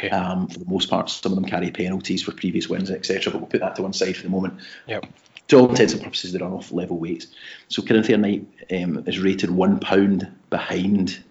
Okay. 0.00 0.10
Um, 0.10 0.48
for 0.48 0.58
the 0.58 0.64
most 0.64 0.88
part, 0.88 1.10
some 1.10 1.32
of 1.32 1.36
them 1.36 1.44
carry 1.44 1.70
penalties 1.70 2.22
for 2.22 2.32
previous 2.32 2.68
wins, 2.68 2.90
etc. 2.90 3.32
But 3.32 3.40
we'll 3.40 3.50
put 3.50 3.60
that 3.60 3.76
to 3.76 3.82
one 3.82 3.92
side 3.92 4.16
for 4.16 4.22
the 4.22 4.30
moment. 4.30 4.60
Yep 4.86 5.06
to 5.50 5.58
all 5.58 5.68
intents 5.68 5.92
and 5.92 6.02
purposes, 6.02 6.32
they're 6.32 6.44
on 6.44 6.52
off 6.52 6.70
level 6.70 6.96
weights. 6.96 7.26
So 7.68 7.82
Corinthia 7.82 8.18
Knight 8.18 8.46
um, 8.70 9.02
is 9.06 9.18
rated 9.18 9.50
one 9.50 9.80
pound 9.80 10.30
behind 10.48 11.22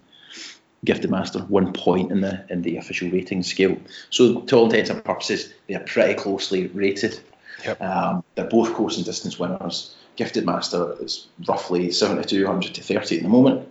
Gifted 0.84 1.10
Master, 1.10 1.40
one 1.40 1.72
point 1.72 2.12
in 2.12 2.20
the 2.20 2.44
in 2.50 2.62
the 2.62 2.76
official 2.76 3.10
rating 3.10 3.42
scale. 3.42 3.78
So 4.10 4.42
to 4.42 4.56
all 4.56 4.66
intents 4.66 4.90
and 4.90 5.02
purposes, 5.02 5.52
they 5.66 5.74
are 5.74 5.80
pretty 5.80 6.14
closely 6.14 6.66
rated. 6.68 7.18
Yep. 7.64 7.80
Um, 7.80 8.24
they're 8.34 8.46
both 8.46 8.74
course 8.74 8.96
and 8.96 9.06
distance 9.06 9.38
winners. 9.38 9.94
Gifted 10.16 10.44
Master 10.44 10.96
is 11.00 11.26
roughly 11.48 11.90
7200 11.90 12.74
to 12.74 12.82
30 12.82 13.16
at 13.16 13.22
the 13.22 13.28
moment. 13.28 13.68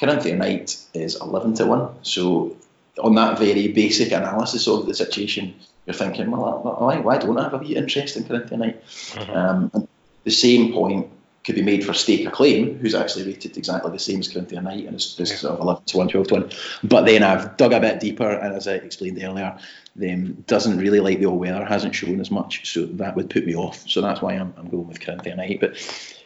Corinthia 0.00 0.36
Knight 0.36 0.76
is 0.92 1.20
11 1.20 1.54
to 1.54 1.66
1. 1.66 1.88
So 2.02 2.56
on 3.02 3.14
that 3.16 3.38
very 3.38 3.68
basic 3.68 4.12
analysis 4.12 4.68
of 4.68 4.86
the 4.86 4.94
situation, 4.94 5.54
you're 5.86 5.94
thinking, 5.94 6.30
well, 6.30 6.78
why, 6.80 6.98
why 6.98 7.18
don't 7.18 7.38
I 7.38 7.44
have 7.44 7.54
a 7.54 7.58
wee 7.58 7.76
interest 7.76 8.16
in 8.16 8.24
Corinthia 8.24 8.58
Knight? 8.58 8.84
Mm-hmm. 8.84 9.32
Um, 9.32 9.88
the 10.24 10.30
same 10.30 10.72
point 10.72 11.10
could 11.44 11.54
be 11.54 11.62
made 11.62 11.84
for 11.84 11.92
Stake 11.92 12.26
Acclaim, 12.26 12.78
who's 12.78 12.94
actually 12.94 13.26
rated 13.26 13.56
exactly 13.58 13.90
the 13.92 13.98
same 13.98 14.20
as 14.20 14.32
Corinthia 14.32 14.62
Knight 14.62 14.86
and 14.86 14.94
it's, 14.94 15.20
it's 15.20 15.30
yeah. 15.30 15.36
sort 15.36 15.54
of 15.54 15.60
11 15.60 15.84
to 15.84 15.98
1, 15.98 16.08
12 16.08 16.26
to 16.28 16.34
1. 16.34 16.50
But 16.84 17.04
then 17.04 17.22
I've 17.22 17.56
dug 17.58 17.74
a 17.74 17.80
bit 17.80 18.00
deeper, 18.00 18.30
and 18.30 18.54
as 18.54 18.66
I 18.66 18.74
explained 18.74 19.22
earlier, 19.22 19.58
them 19.94 20.42
doesn't 20.46 20.78
really 20.78 21.00
like 21.00 21.18
the 21.18 21.26
all 21.26 21.38
weather, 21.38 21.64
hasn't 21.64 21.94
shown 21.94 22.20
as 22.20 22.30
much, 22.30 22.72
so 22.72 22.86
that 22.86 23.14
would 23.14 23.28
put 23.28 23.44
me 23.44 23.54
off. 23.54 23.88
So 23.88 24.00
that's 24.00 24.22
why 24.22 24.34
I'm, 24.34 24.54
I'm 24.56 24.68
going 24.68 24.88
with 24.88 25.00
Corinthia 25.00 25.36
Knight. 25.36 25.60
But 25.60 25.76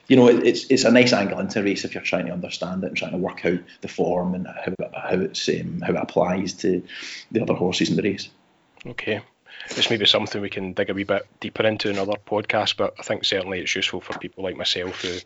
you 0.09 0.17
know, 0.17 0.27
it's 0.27 0.65
it's 0.71 0.85
a 0.85 0.91
nice 0.91 1.13
angle 1.13 1.39
into 1.39 1.63
race 1.63 1.85
if 1.85 1.95
you're 1.95 2.03
trying 2.03 2.27
to 2.27 2.33
understand 2.33 2.83
it 2.83 2.89
and 2.89 2.97
trying 2.97 3.13
to 3.13 3.19
work 3.19 3.45
out 3.45 3.61
the 3.83 3.89
form 3.89 4.35
and 4.35 4.47
how 4.47 4.75
how 4.95 5.21
it's 5.21 5.49
um, 5.49 5.83
how 5.87 5.93
it 5.93 6.03
applies 6.03 6.55
to 6.55 6.83
the 7.31 7.43
other 7.43 7.55
horses 7.55 7.91
in 7.91 7.97
the 7.97 8.03
race. 8.03 8.31
Okay. 8.87 9.21
This 9.75 9.91
may 9.91 9.99
be 9.99 10.07
something 10.07 10.41
we 10.41 10.49
can 10.49 10.73
dig 10.73 10.89
a 10.89 10.95
wee 10.95 11.05
bit 11.05 11.27
deeper 11.41 11.67
into 11.67 11.91
in 11.91 11.99
other 11.99 12.15
podcasts, 12.27 12.75
but 12.75 12.95
I 12.99 13.03
think 13.03 13.25
certainly 13.25 13.61
it's 13.61 13.75
useful 13.75 14.01
for 14.01 14.19
people 14.19 14.45
like 14.45 14.57
myself 14.57 15.03
who 15.03 15.19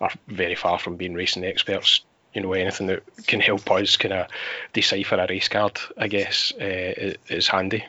are 0.00 0.10
very 0.28 0.54
far 0.54 0.78
from 0.78 0.96
being 0.96 1.14
racing 1.14 1.44
experts. 1.44 2.02
You 2.32 2.42
know, 2.42 2.52
anything 2.52 2.86
that 2.86 3.02
can 3.26 3.40
help 3.40 3.68
us 3.72 3.96
kind 3.96 4.14
of 4.14 4.28
decipher 4.72 5.16
a 5.16 5.26
race 5.28 5.48
card, 5.48 5.80
I 5.96 6.06
guess, 6.06 6.52
uh, 6.52 7.14
is 7.28 7.48
handy. 7.48 7.84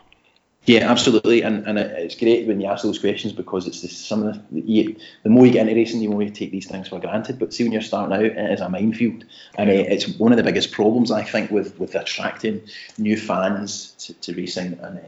Yeah, 0.65 0.91
absolutely, 0.91 1.41
and 1.41 1.65
and 1.65 1.79
it's 1.79 2.13
great 2.13 2.47
when 2.47 2.61
you 2.61 2.67
ask 2.67 2.83
those 2.83 2.99
questions 2.99 3.33
because 3.33 3.65
it's 3.65 3.81
the, 3.81 3.87
some 3.87 4.23
of 4.23 4.35
the 4.51 4.61
you, 4.61 4.95
the 5.23 5.29
more 5.29 5.47
you 5.47 5.51
get 5.51 5.67
into 5.67 5.73
racing, 5.73 6.01
the 6.01 6.07
more 6.07 6.21
you 6.21 6.29
take 6.29 6.51
these 6.51 6.67
things 6.67 6.87
for 6.87 6.99
granted. 6.99 7.39
But 7.39 7.51
see, 7.51 7.63
when 7.63 7.71
you're 7.71 7.81
starting 7.81 8.15
out, 8.15 8.23
it 8.23 8.37
is 8.37 8.61
a 8.61 8.69
minefield, 8.69 9.25
and 9.55 9.71
it's 9.71 10.07
one 10.19 10.31
of 10.31 10.37
the 10.37 10.43
biggest 10.43 10.71
problems 10.71 11.09
I 11.09 11.23
think 11.23 11.49
with 11.49 11.79
with 11.79 11.95
attracting 11.95 12.61
new 12.99 13.17
fans 13.17 13.93
to, 14.05 14.13
to 14.13 14.35
racing 14.35 14.77
and 14.83 14.99
uh, 14.99 15.01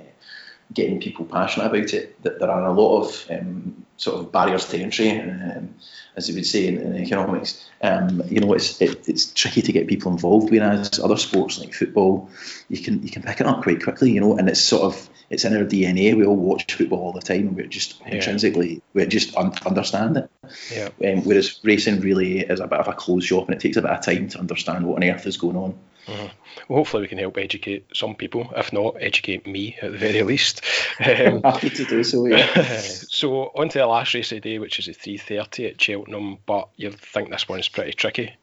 getting 0.74 1.00
people 1.00 1.25
passionate 1.25 1.67
about 1.67 1.93
it. 1.93 2.19
That 2.24 2.39
there 2.39 2.50
are 2.50 2.65
a 2.65 2.74
lot 2.74 3.03
of 3.03 3.27
um, 3.29 3.83
sort 3.98 4.20
of 4.20 4.32
barriers 4.32 4.66
to 4.70 4.78
entry, 4.80 5.20
um, 5.20 5.76
as 6.16 6.30
you 6.30 6.36
would 6.36 6.46
say 6.46 6.68
in, 6.68 6.78
in 6.78 6.96
economics. 6.98 7.70
Um, 7.82 8.24
you 8.28 8.40
know, 8.40 8.54
it's 8.54 8.82
it, 8.82 9.08
it's 9.08 9.32
tricky 9.34 9.62
to 9.62 9.72
get 9.72 9.88
people 9.88 10.12
involved. 10.12 10.52
Whereas 10.52 11.00
other 11.00 11.18
sports 11.18 11.60
like 11.60 11.74
football, 11.74 12.30
you 12.70 12.82
can 12.82 13.04
you 13.04 13.10
can 13.10 13.24
pick 13.24 13.42
it 13.42 13.48
up 13.48 13.64
quite 13.64 13.84
quickly. 13.84 14.12
You 14.12 14.22
know, 14.22 14.38
and 14.38 14.50
it's 14.50 14.62
sort 14.62 14.84
of 14.84 15.10
it's 15.30 15.46
in 15.46 15.56
our 15.56 15.64
DNA. 15.64 16.16
We 16.16 16.26
all 16.26 16.36
watch 16.36 16.74
football 16.74 17.00
all 17.00 17.14
the 17.14 17.22
time, 17.22 17.56
we're 17.56 17.68
just 17.68 18.00
yeah. 18.02 18.16
intrinsically 18.16 18.82
we 18.94 19.06
just 19.06 19.36
un- 19.38 19.54
understand 19.66 20.18
it. 20.18 20.30
Yeah. 20.72 20.90
Um, 21.12 21.24
whereas 21.24 21.60
racing 21.64 22.02
really 22.02 22.40
is 22.40 22.60
a 22.60 22.68
bit 22.68 22.80
of 22.80 22.88
a 22.88 22.94
closed 22.94 23.28
shop, 23.28 23.48
and 23.48 23.56
it 23.56 23.62
takes 23.62 23.78
a 23.78 23.82
bit 23.82 23.92
of 23.92 24.06
time 24.06 24.30
to 24.30 24.40
understand 24.40 24.86
what 24.86 25.04
on 25.04 25.10
earth 25.10 25.26
is 25.26 25.38
going 25.38 25.58
on. 25.58 25.78
Mm-hmm. 26.07 26.27
Well, 26.67 26.79
hopefully 26.79 27.03
we 27.03 27.07
can 27.07 27.17
help 27.17 27.38
educate 27.38 27.86
some 27.93 28.15
people, 28.15 28.51
if 28.55 28.74
not 28.74 28.95
educate 29.00 29.48
me 29.48 29.77
at 29.81 29.91
the 29.91 29.98
very 29.98 30.24
least. 30.33 30.62
Um, 31.00 31.41
Happy 31.43 31.69
to 31.69 31.86
do 31.86 32.03
so. 32.03 32.25
Yeah. 32.25 32.48
so 32.81 33.51
on 33.55 33.69
to 33.69 33.79
the 33.79 33.88
last 33.88 34.13
race 34.13 34.31
of 34.31 34.41
the 34.41 34.51
day, 34.51 34.60
which 34.60 34.79
is 34.79 34.86
the 34.86 34.93
3:30 34.93 35.72
at 35.72 35.81
Cheltenham. 35.81 36.38
But 36.45 36.69
you 36.75 36.91
think 36.91 37.29
this 37.29 37.48
one 37.48 37.60
is 37.60 37.69
pretty 37.69 37.93
tricky. 37.93 38.36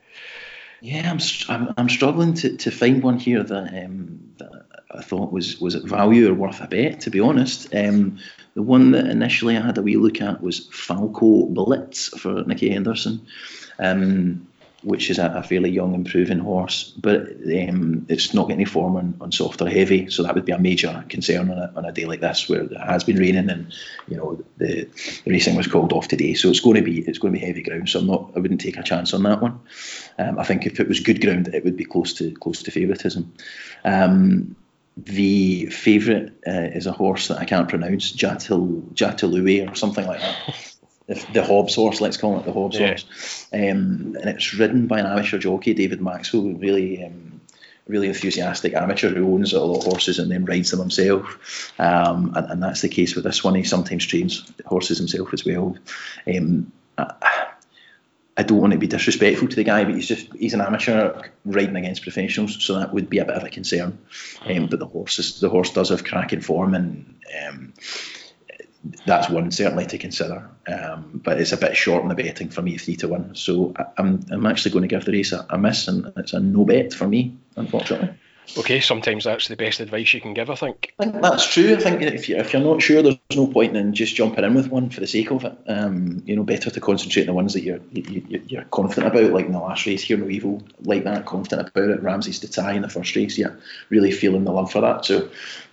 Yeah, 0.83 1.11
I'm, 1.11 1.21
I'm, 1.49 1.75
I'm 1.77 1.89
struggling 1.91 2.33
to, 2.35 2.57
to 2.57 2.71
find 2.71 3.03
one 3.03 3.19
here 3.19 3.43
that, 3.43 3.85
um, 3.85 4.33
that 4.39 4.65
I 4.91 5.03
thought 5.03 5.31
was 5.31 5.61
was 5.61 5.75
at 5.75 5.85
value 5.85 6.31
or 6.31 6.35
worth 6.35 6.63
a 6.63 6.67
bet. 6.67 7.01
To 7.01 7.11
be 7.11 7.21
honest, 7.21 7.75
um, 7.75 8.19
the 8.55 8.63
one 8.63 8.93
that 8.93 9.07
initially 9.07 9.57
I 9.57 9.61
had 9.61 9.77
a 9.77 9.83
wee 9.83 9.97
look 9.97 10.23
at 10.23 10.43
was 10.43 10.69
Falco 10.73 11.47
Blitz 11.47 12.09
for 12.19 12.45
Nicky 12.45 12.71
Henderson. 12.71 13.27
Um, 13.79 14.49
which 14.83 15.11
is 15.11 15.19
a, 15.19 15.27
a, 15.27 15.43
fairly 15.43 15.71
young, 15.71 15.95
improving 15.95 16.39
horse, 16.39 16.93
but 16.97 17.23
um, 17.69 18.07
it's 18.09 18.33
not 18.33 18.49
getting 18.49 18.61
any 18.61 18.65
form 18.65 18.97
on, 18.97 19.15
on 19.21 19.31
soft 19.31 19.61
or 19.61 19.69
heavy, 19.69 20.09
so 20.09 20.23
that 20.23 20.35
would 20.35 20.45
be 20.45 20.53
a 20.53 20.59
major 20.59 21.05
concern 21.09 21.51
on 21.51 21.59
a, 21.59 21.73
on 21.77 21.85
a 21.85 21.93
day 21.93 22.07
like 22.07 22.21
this 22.21 22.49
where 22.49 22.63
it 22.63 22.77
has 22.77 23.05
been 23.05 23.17
raining 23.17 23.51
and 23.51 23.75
you 24.09 24.17
know 24.17 24.43
the, 24.57 24.89
the 25.25 25.31
racing 25.31 25.57
was 25.57 25.67
called 25.67 25.93
off 25.93 26.09
today, 26.09 26.35
so 26.35 26.49
it's 26.49 26.61
going 26.61 26.77
to 26.77 26.83
be 26.83 27.01
it's 27.01 27.19
going 27.19 27.35
to 27.35 27.41
be 27.41 27.47
heavy 27.47 27.63
ground. 27.63 27.89
So 27.89 28.01
I'm 28.01 28.07
not 28.07 28.31
I 28.35 28.41
wouldn't 28.41 28.61
take 28.61 28.79
a 28.79 28.83
chance 28.83 29.13
on 29.13 29.23
that 29.25 29.43
one. 29.43 29.61
Um, 30.19 30.39
I 30.39 30.45
think 30.45 30.67
if 30.67 30.81
it 30.81 30.89
was 30.89 31.01
good 31.01 31.21
ground, 31.21 31.49
it 31.49 31.65
would 31.65 31.77
be 31.77 31.85
close 31.85 32.15
to 32.15 32.33
close 32.33 32.63
to 32.63 32.71
favouritism. 32.71 33.33
Um, 33.85 34.57
the 34.97 35.67
favourite 35.67 36.33
uh, 36.47 36.71
is 36.75 36.87
a 36.87 36.93
horse 36.93 37.29
that 37.29 37.39
I 37.39 37.45
can't 37.45 37.69
pronounce, 37.69 38.13
Jatil 38.13 38.83
Jatilui 38.93 39.71
or 39.71 39.75
something 39.75 40.07
like 40.07 40.21
that. 40.21 40.37
the, 41.11 41.27
the 41.33 41.45
Hobbs 41.45 41.75
horse, 41.75 42.01
let's 42.01 42.17
call 42.17 42.39
it 42.39 42.47
the 42.47 42.53
Hobbs 42.53 42.79
yeah. 42.79 42.89
horse. 42.89 43.49
Um, 43.53 44.17
and 44.21 44.27
it's 44.27 44.55
ridden 44.55 44.87
by 44.87 45.01
an 45.01 45.07
amateur 45.07 45.39
jockey, 45.39 45.75
David 45.75 46.01
Maxwell, 46.01 46.53
really 46.53 47.05
um, 47.05 47.41
really 47.89 48.07
enthusiastic 48.07 48.75
amateur 48.75 49.13
who 49.13 49.35
owns 49.35 49.53
a 49.53 49.61
lot 49.61 49.79
of 49.79 49.85
horses 49.85 50.21
and 50.21 50.31
then 50.31 50.45
rides 50.45 50.71
them 50.71 50.79
himself. 50.79 51.73
Um, 51.81 52.33
and, 52.37 52.51
and, 52.53 52.63
that's 52.63 52.83
the 52.83 52.89
case 52.89 53.17
with 53.17 53.25
this 53.25 53.43
one. 53.43 53.57
He 53.57 53.65
sometimes 53.65 54.07
trains 54.07 54.53
horses 54.65 54.99
himself 54.99 55.35
as 55.35 55.45
well. 55.45 55.77
Um, 56.29 56.71
I, 56.97 57.49
I 58.37 58.43
don't 58.45 58.61
want 58.61 58.73
to 58.73 58.79
be 58.79 58.87
disrespectful 58.87 59.49
to 59.49 59.57
the 59.57 59.65
guy, 59.65 59.85
but 59.85 59.95
he's 59.95 60.07
just 60.07 60.33
he's 60.35 60.55
an 60.55 60.61
amateur 60.61 61.21
riding 61.45 61.75
against 61.75 62.03
professionals, 62.03 62.65
so 62.65 62.79
that 62.79 62.95
would 62.95 63.11
be 63.11 63.19
a 63.19 63.25
bit 63.25 63.35
of 63.35 63.43
a 63.43 63.51
concern. 63.51 63.99
Um, 64.47 64.69
but 64.69 64.79
the 64.79 64.87
horse 64.87 65.41
the 65.41 65.49
horse 65.49 65.73
does 65.73 65.89
have 65.89 66.05
cracking 66.05 66.41
form, 66.41 66.75
and 66.75 67.17
um, 67.45 67.75
that's 69.07 69.29
one 69.29 69.51
certainly 69.51 69.87
to 69.87 69.99
consider. 69.99 70.51
Um, 70.67 71.21
but 71.23 71.41
it's 71.41 71.53
a 71.53 71.57
bit 71.57 71.77
short 71.77 72.03
on 72.03 72.09
the 72.09 72.15
betting 72.15 72.49
for 72.49 72.63
me, 72.63 72.79
three 72.79 72.97
to 72.97 73.09
one. 73.09 73.35
So 73.35 73.75
I, 73.77 73.87
am 73.99 74.25
I'm 74.31 74.47
actually 74.47 74.73
going 74.73 74.83
to 74.83 74.89
give 74.89 75.05
the 75.05 75.13
race 75.13 75.33
a, 75.33 75.47
a, 75.51 75.59
miss, 75.59 75.89
and 75.89 76.13
it's 76.17 76.33
a 76.33 76.41
no 76.41 76.65
bet 76.65 76.95
for 76.95 77.07
me, 77.07 77.37
unfortunately. 77.57 78.15
Okay, 78.57 78.81
sometimes 78.81 79.25
that's 79.25 79.47
the 79.47 79.55
best 79.55 79.79
advice 79.79 80.13
you 80.13 80.21
can 80.21 80.35
give. 80.35 80.51
I 80.51 80.55
think. 80.57 80.93
I 80.99 81.05
think 81.05 81.23
that's 81.23 81.53
true. 81.53 81.75
I 81.75 81.77
think 81.77 82.03
if 82.03 82.29
you 82.29 82.37
if 82.37 82.53
you're 82.53 82.63
not 82.63 82.83
sure, 82.83 83.01
there's 83.01 83.19
no 83.37 83.47
point 83.47 83.77
in 83.77 83.95
just 83.95 84.17
jumping 84.17 84.45
in 84.45 84.55
with 84.55 84.69
one 84.69 84.91
for 84.91 85.01
the 85.01 85.07
sake 85.07 85.31
of 85.31 85.45
it. 85.45 85.57
Um, 85.69 86.23
you 86.27 86.35
know, 86.35 86.43
better 86.43 86.71
to 86.71 86.81
concentrate 86.81 87.23
on 87.23 87.27
the 87.29 87.33
ones 87.35 87.53
that 87.55 87.63
you're 87.63 87.81
you, 87.93 88.43
you're 88.49 88.65
confident 88.65 89.15
about, 89.15 89.33
like 89.33 89.47
in 89.47 89.53
the 89.53 89.61
last 89.61 89.87
race 89.87 90.03
here, 90.03 90.17
no 90.17 90.29
evil, 90.29 90.63
like 90.81 91.05
that, 91.05 91.27
confident 91.27 91.69
about 91.69 91.91
it. 91.91 92.03
Ramses 92.03 92.41
de 92.41 92.49
Teillee 92.49 92.77
in 92.77 92.83
the 92.83 92.89
first 92.89 93.15
race, 93.15 93.39
yeah, 93.39 93.55
really 93.89 94.11
feeling 94.11 94.45
the 94.45 94.53
love 94.53 94.73
for 94.73 94.81
that. 94.81 95.05
So 95.05 95.31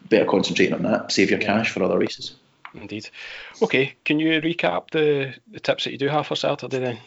better 0.09 0.25
concentrating 0.25 0.75
on 0.75 0.83
that. 0.83 1.11
Save 1.11 1.31
your 1.31 1.39
cash 1.39 1.71
for 1.71 1.81
other 1.83 1.97
races. 1.97 2.35
Indeed. 2.73 3.09
Okay, 3.61 3.95
can 4.05 4.19
you 4.19 4.41
recap 4.41 4.91
the, 4.91 5.33
the 5.51 5.59
tips 5.59 5.83
that 5.83 5.91
you 5.91 5.97
do 5.97 6.07
have 6.07 6.27
for 6.27 6.35
Saturday 6.35 6.79
then? 6.79 6.99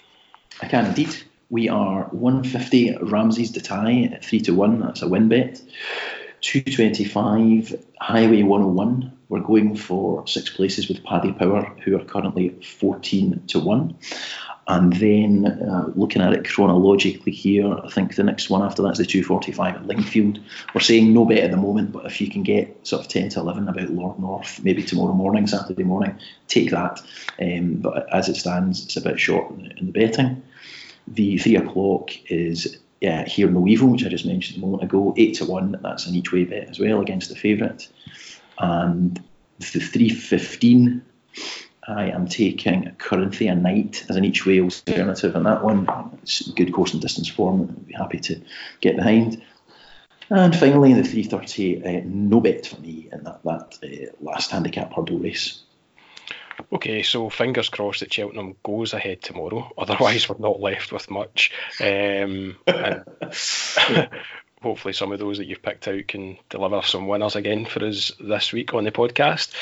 I 0.62 0.66
can 0.66 0.86
indeed. 0.86 1.14
We 1.48 1.68
are 1.68 2.04
150 2.12 2.98
Ramses 3.02 3.50
de 3.50 3.60
Teillee 3.60 4.12
at 4.12 4.24
3 4.24 4.40
to 4.42 4.54
1. 4.54 4.80
That's 4.80 5.02
a 5.02 5.08
win 5.08 5.28
bet. 5.28 5.60
225 6.42 7.84
Highway 8.00 8.42
101. 8.42 9.18
We're 9.28 9.40
going 9.40 9.76
for 9.76 10.26
six 10.26 10.50
places 10.50 10.88
with 10.88 11.04
Paddy 11.04 11.32
Power, 11.32 11.64
who 11.84 11.96
are 11.96 12.04
currently 12.04 12.50
14 12.80 13.42
to 13.48 13.60
1. 13.60 13.96
And 14.70 14.92
then 14.92 15.46
uh, 15.46 15.90
looking 15.96 16.22
at 16.22 16.32
it 16.32 16.48
chronologically 16.48 17.32
here, 17.32 17.74
I 17.74 17.88
think 17.88 18.14
the 18.14 18.22
next 18.22 18.50
one 18.50 18.62
after 18.62 18.82
that 18.82 18.92
is 18.92 18.98
the 18.98 19.04
245 19.04 19.74
at 19.74 19.82
Lingfield. 19.82 20.40
We're 20.72 20.80
saying 20.80 21.12
no 21.12 21.24
bet 21.24 21.38
at 21.38 21.50
the 21.50 21.56
moment, 21.56 21.90
but 21.90 22.06
if 22.06 22.20
you 22.20 22.30
can 22.30 22.44
get 22.44 22.86
sort 22.86 23.02
of 23.02 23.08
10 23.08 23.30
to 23.30 23.40
11 23.40 23.68
about 23.68 23.90
Lord 23.90 24.20
North, 24.20 24.62
maybe 24.62 24.84
tomorrow 24.84 25.12
morning, 25.12 25.48
Saturday 25.48 25.82
morning, 25.82 26.16
take 26.46 26.70
that. 26.70 27.00
Um, 27.42 27.78
but 27.78 28.06
as 28.14 28.28
it 28.28 28.36
stands, 28.36 28.84
it's 28.84 28.96
a 28.96 29.00
bit 29.00 29.18
short 29.18 29.50
in 29.50 29.62
the, 29.64 29.76
in 29.76 29.86
the 29.86 29.92
betting. 29.92 30.40
The 31.08 31.36
three 31.38 31.56
o'clock 31.56 32.12
is 32.30 32.78
yeah, 33.00 33.24
Hear 33.24 33.50
No 33.50 33.66
Evil, 33.66 33.88
which 33.88 34.04
I 34.04 34.08
just 34.08 34.24
mentioned 34.26 34.62
a 34.62 34.64
moment 34.64 34.84
ago, 34.84 35.14
eight 35.16 35.34
to 35.38 35.46
one. 35.46 35.80
That's 35.82 36.06
an 36.06 36.14
each 36.14 36.30
way 36.32 36.44
bet 36.44 36.68
as 36.68 36.78
well 36.78 37.00
against 37.00 37.28
the 37.28 37.34
favourite. 37.34 37.88
And 38.60 39.20
the 39.58 39.80
three 39.80 40.10
fifteen 40.10 41.02
I 41.90 42.10
am 42.10 42.26
taking 42.26 42.90
Corinthia 42.98 43.60
Knight 43.60 44.04
as 44.08 44.16
an 44.16 44.24
each 44.24 44.46
way 44.46 44.60
alternative, 44.60 45.34
and 45.36 45.46
that 45.46 45.64
one 45.64 45.88
it's 46.22 46.48
good 46.50 46.72
course 46.72 46.92
and 46.92 47.02
distance 47.02 47.28
form. 47.28 47.62
I'd 47.62 47.86
be 47.86 47.94
happy 47.94 48.18
to 48.20 48.40
get 48.80 48.96
behind. 48.96 49.42
And 50.30 50.54
finally, 50.54 50.94
the 50.94 51.02
330, 51.02 51.84
uh, 51.84 52.02
no 52.04 52.40
bet 52.40 52.66
for 52.66 52.80
me 52.80 53.08
in 53.12 53.24
that, 53.24 53.42
that 53.42 53.78
uh, 53.82 54.12
last 54.20 54.52
handicap 54.52 54.92
hurdle 54.94 55.18
race. 55.18 55.62
Okay, 56.72 57.02
so 57.02 57.28
fingers 57.30 57.68
crossed 57.68 58.00
that 58.00 58.12
Cheltenham 58.12 58.54
goes 58.62 58.92
ahead 58.92 59.22
tomorrow. 59.22 59.72
Otherwise, 59.78 60.28
we're 60.28 60.38
not 60.38 60.60
left 60.60 60.92
with 60.92 61.10
much. 61.10 61.50
Um, 61.80 62.56
hopefully, 64.62 64.94
some 64.94 65.10
of 65.10 65.18
those 65.18 65.38
that 65.38 65.46
you've 65.46 65.62
picked 65.62 65.88
out 65.88 66.06
can 66.06 66.38
deliver 66.48 66.82
some 66.82 67.08
winners 67.08 67.34
again 67.34 67.64
for 67.64 67.84
us 67.84 68.12
this 68.20 68.52
week 68.52 68.72
on 68.72 68.84
the 68.84 68.92
podcast. 68.92 69.52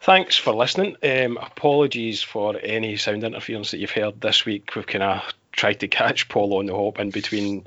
Thanks 0.00 0.36
for 0.36 0.54
listening. 0.54 0.96
Um, 1.02 1.38
apologies 1.38 2.22
for 2.22 2.56
any 2.62 2.96
sound 2.96 3.24
interference 3.24 3.70
that 3.70 3.78
you've 3.78 3.90
heard 3.90 4.20
this 4.20 4.44
week. 4.44 4.74
We've 4.74 4.86
kind 4.86 5.02
of 5.02 5.22
tried 5.52 5.80
to 5.80 5.88
catch 5.88 6.28
Paul 6.28 6.58
on 6.58 6.66
the 6.66 6.74
hop 6.74 6.98
in 7.00 7.10
between 7.10 7.66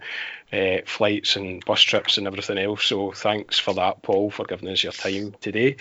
uh, 0.54 0.78
flights 0.86 1.36
and 1.36 1.64
bus 1.66 1.82
trips 1.82 2.18
and 2.18 2.28
everything 2.28 2.58
else. 2.58 2.86
So 2.86 3.12
thanks 3.12 3.60
for 3.60 3.74
that, 3.76 4.02
Paul, 4.04 4.32
for 4.32 4.46
giving 4.46 4.70
us 4.70 4.84
your 4.84 4.94
time 4.94 5.36
today. 5.42 5.76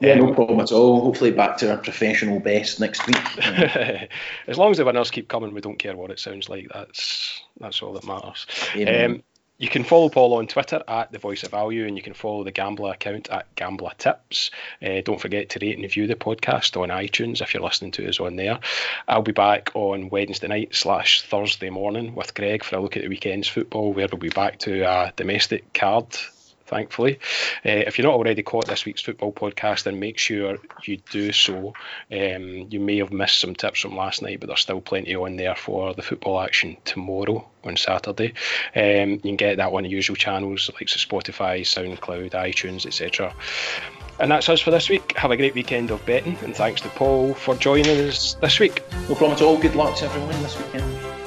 Yeah, 0.00 0.14
um, 0.14 0.18
no 0.18 0.34
problem 0.34 0.60
at 0.60 0.72
all. 0.72 1.00
Hopefully 1.00 1.30
back 1.30 1.56
to 1.58 1.70
our 1.70 1.78
professional 1.78 2.40
best 2.40 2.80
next 2.80 3.06
week. 3.06 3.38
as 4.46 4.58
long 4.58 4.70
as 4.70 4.78
the 4.78 4.84
winners 4.84 5.10
keep 5.10 5.28
coming, 5.28 5.54
we 5.54 5.60
don't 5.60 5.78
care 5.78 5.96
what 5.96 6.10
it 6.10 6.20
sounds 6.20 6.48
like. 6.48 6.68
That's 6.72 7.40
that's 7.60 7.82
all 7.82 7.92
that 7.94 8.06
matters. 8.06 8.46
Um, 8.74 9.22
You 9.64 9.70
can 9.70 9.82
follow 9.82 10.10
Paul 10.10 10.34
on 10.34 10.46
Twitter 10.46 10.82
at 10.86 11.10
The 11.10 11.18
Voice 11.18 11.42
of 11.42 11.52
Value, 11.52 11.86
and 11.86 11.96
you 11.96 12.02
can 12.02 12.12
follow 12.12 12.44
the 12.44 12.50
Gambler 12.50 12.92
account 12.92 13.30
at 13.30 13.46
Gambler 13.56 13.92
Tips. 13.96 14.50
Uh, 14.82 15.00
don't 15.02 15.18
forget 15.18 15.48
to 15.48 15.58
rate 15.58 15.76
and 15.76 15.82
review 15.82 16.06
the 16.06 16.14
podcast 16.14 16.78
on 16.78 16.90
iTunes 16.90 17.40
if 17.40 17.54
you're 17.54 17.62
listening 17.62 17.90
to 17.92 18.06
us 18.06 18.20
on 18.20 18.36
there. 18.36 18.60
I'll 19.08 19.22
be 19.22 19.32
back 19.32 19.70
on 19.72 20.10
Wednesday 20.10 20.48
night 20.48 20.74
slash 20.74 21.22
Thursday 21.22 21.70
morning 21.70 22.14
with 22.14 22.34
Greg 22.34 22.62
for 22.62 22.76
a 22.76 22.80
look 22.82 22.98
at 22.98 23.04
the 23.04 23.08
weekend's 23.08 23.48
football, 23.48 23.94
where 23.94 24.06
we'll 24.12 24.18
be 24.18 24.28
back 24.28 24.58
to 24.58 24.82
a 24.82 25.14
domestic 25.16 25.72
card 25.72 26.08
thankfully. 26.66 27.18
Uh, 27.64 27.84
if 27.86 27.98
you're 27.98 28.06
not 28.06 28.14
already 28.14 28.42
caught 28.42 28.66
this 28.66 28.84
week's 28.84 29.02
football 29.02 29.32
podcast, 29.32 29.84
then 29.84 30.00
make 30.00 30.18
sure 30.18 30.58
you 30.84 30.98
do 31.10 31.32
so. 31.32 31.74
Um, 32.10 32.66
you 32.70 32.80
may 32.80 32.98
have 32.98 33.12
missed 33.12 33.40
some 33.40 33.54
tips 33.54 33.80
from 33.80 33.96
last 33.96 34.22
night, 34.22 34.40
but 34.40 34.46
there's 34.46 34.60
still 34.60 34.80
plenty 34.80 35.14
on 35.14 35.36
there 35.36 35.56
for 35.56 35.94
the 35.94 36.02
football 36.02 36.40
action 36.40 36.76
tomorrow 36.84 37.46
on 37.64 37.76
Saturday. 37.76 38.34
Um, 38.74 39.12
you 39.12 39.20
can 39.20 39.36
get 39.36 39.56
that 39.56 39.72
on 39.72 39.82
the 39.82 39.88
usual 39.88 40.16
channels 40.16 40.70
like 40.74 40.86
Spotify, 40.86 41.60
SoundCloud, 41.62 42.30
iTunes, 42.32 42.86
etc. 42.86 43.34
And 44.20 44.30
that's 44.30 44.48
us 44.48 44.60
for 44.60 44.70
this 44.70 44.88
week. 44.88 45.16
Have 45.16 45.32
a 45.32 45.36
great 45.36 45.54
weekend 45.54 45.90
of 45.90 46.04
betting, 46.06 46.36
and 46.42 46.54
thanks 46.54 46.80
to 46.82 46.88
Paul 46.90 47.34
for 47.34 47.56
joining 47.56 48.08
us 48.08 48.34
this 48.34 48.60
week. 48.60 48.82
No 49.08 49.14
problem 49.14 49.32
at 49.32 49.42
all. 49.42 49.58
Good 49.58 49.74
luck 49.74 49.96
to 49.96 50.04
everyone 50.04 50.40
this 50.42 50.56
weekend. 50.56 51.23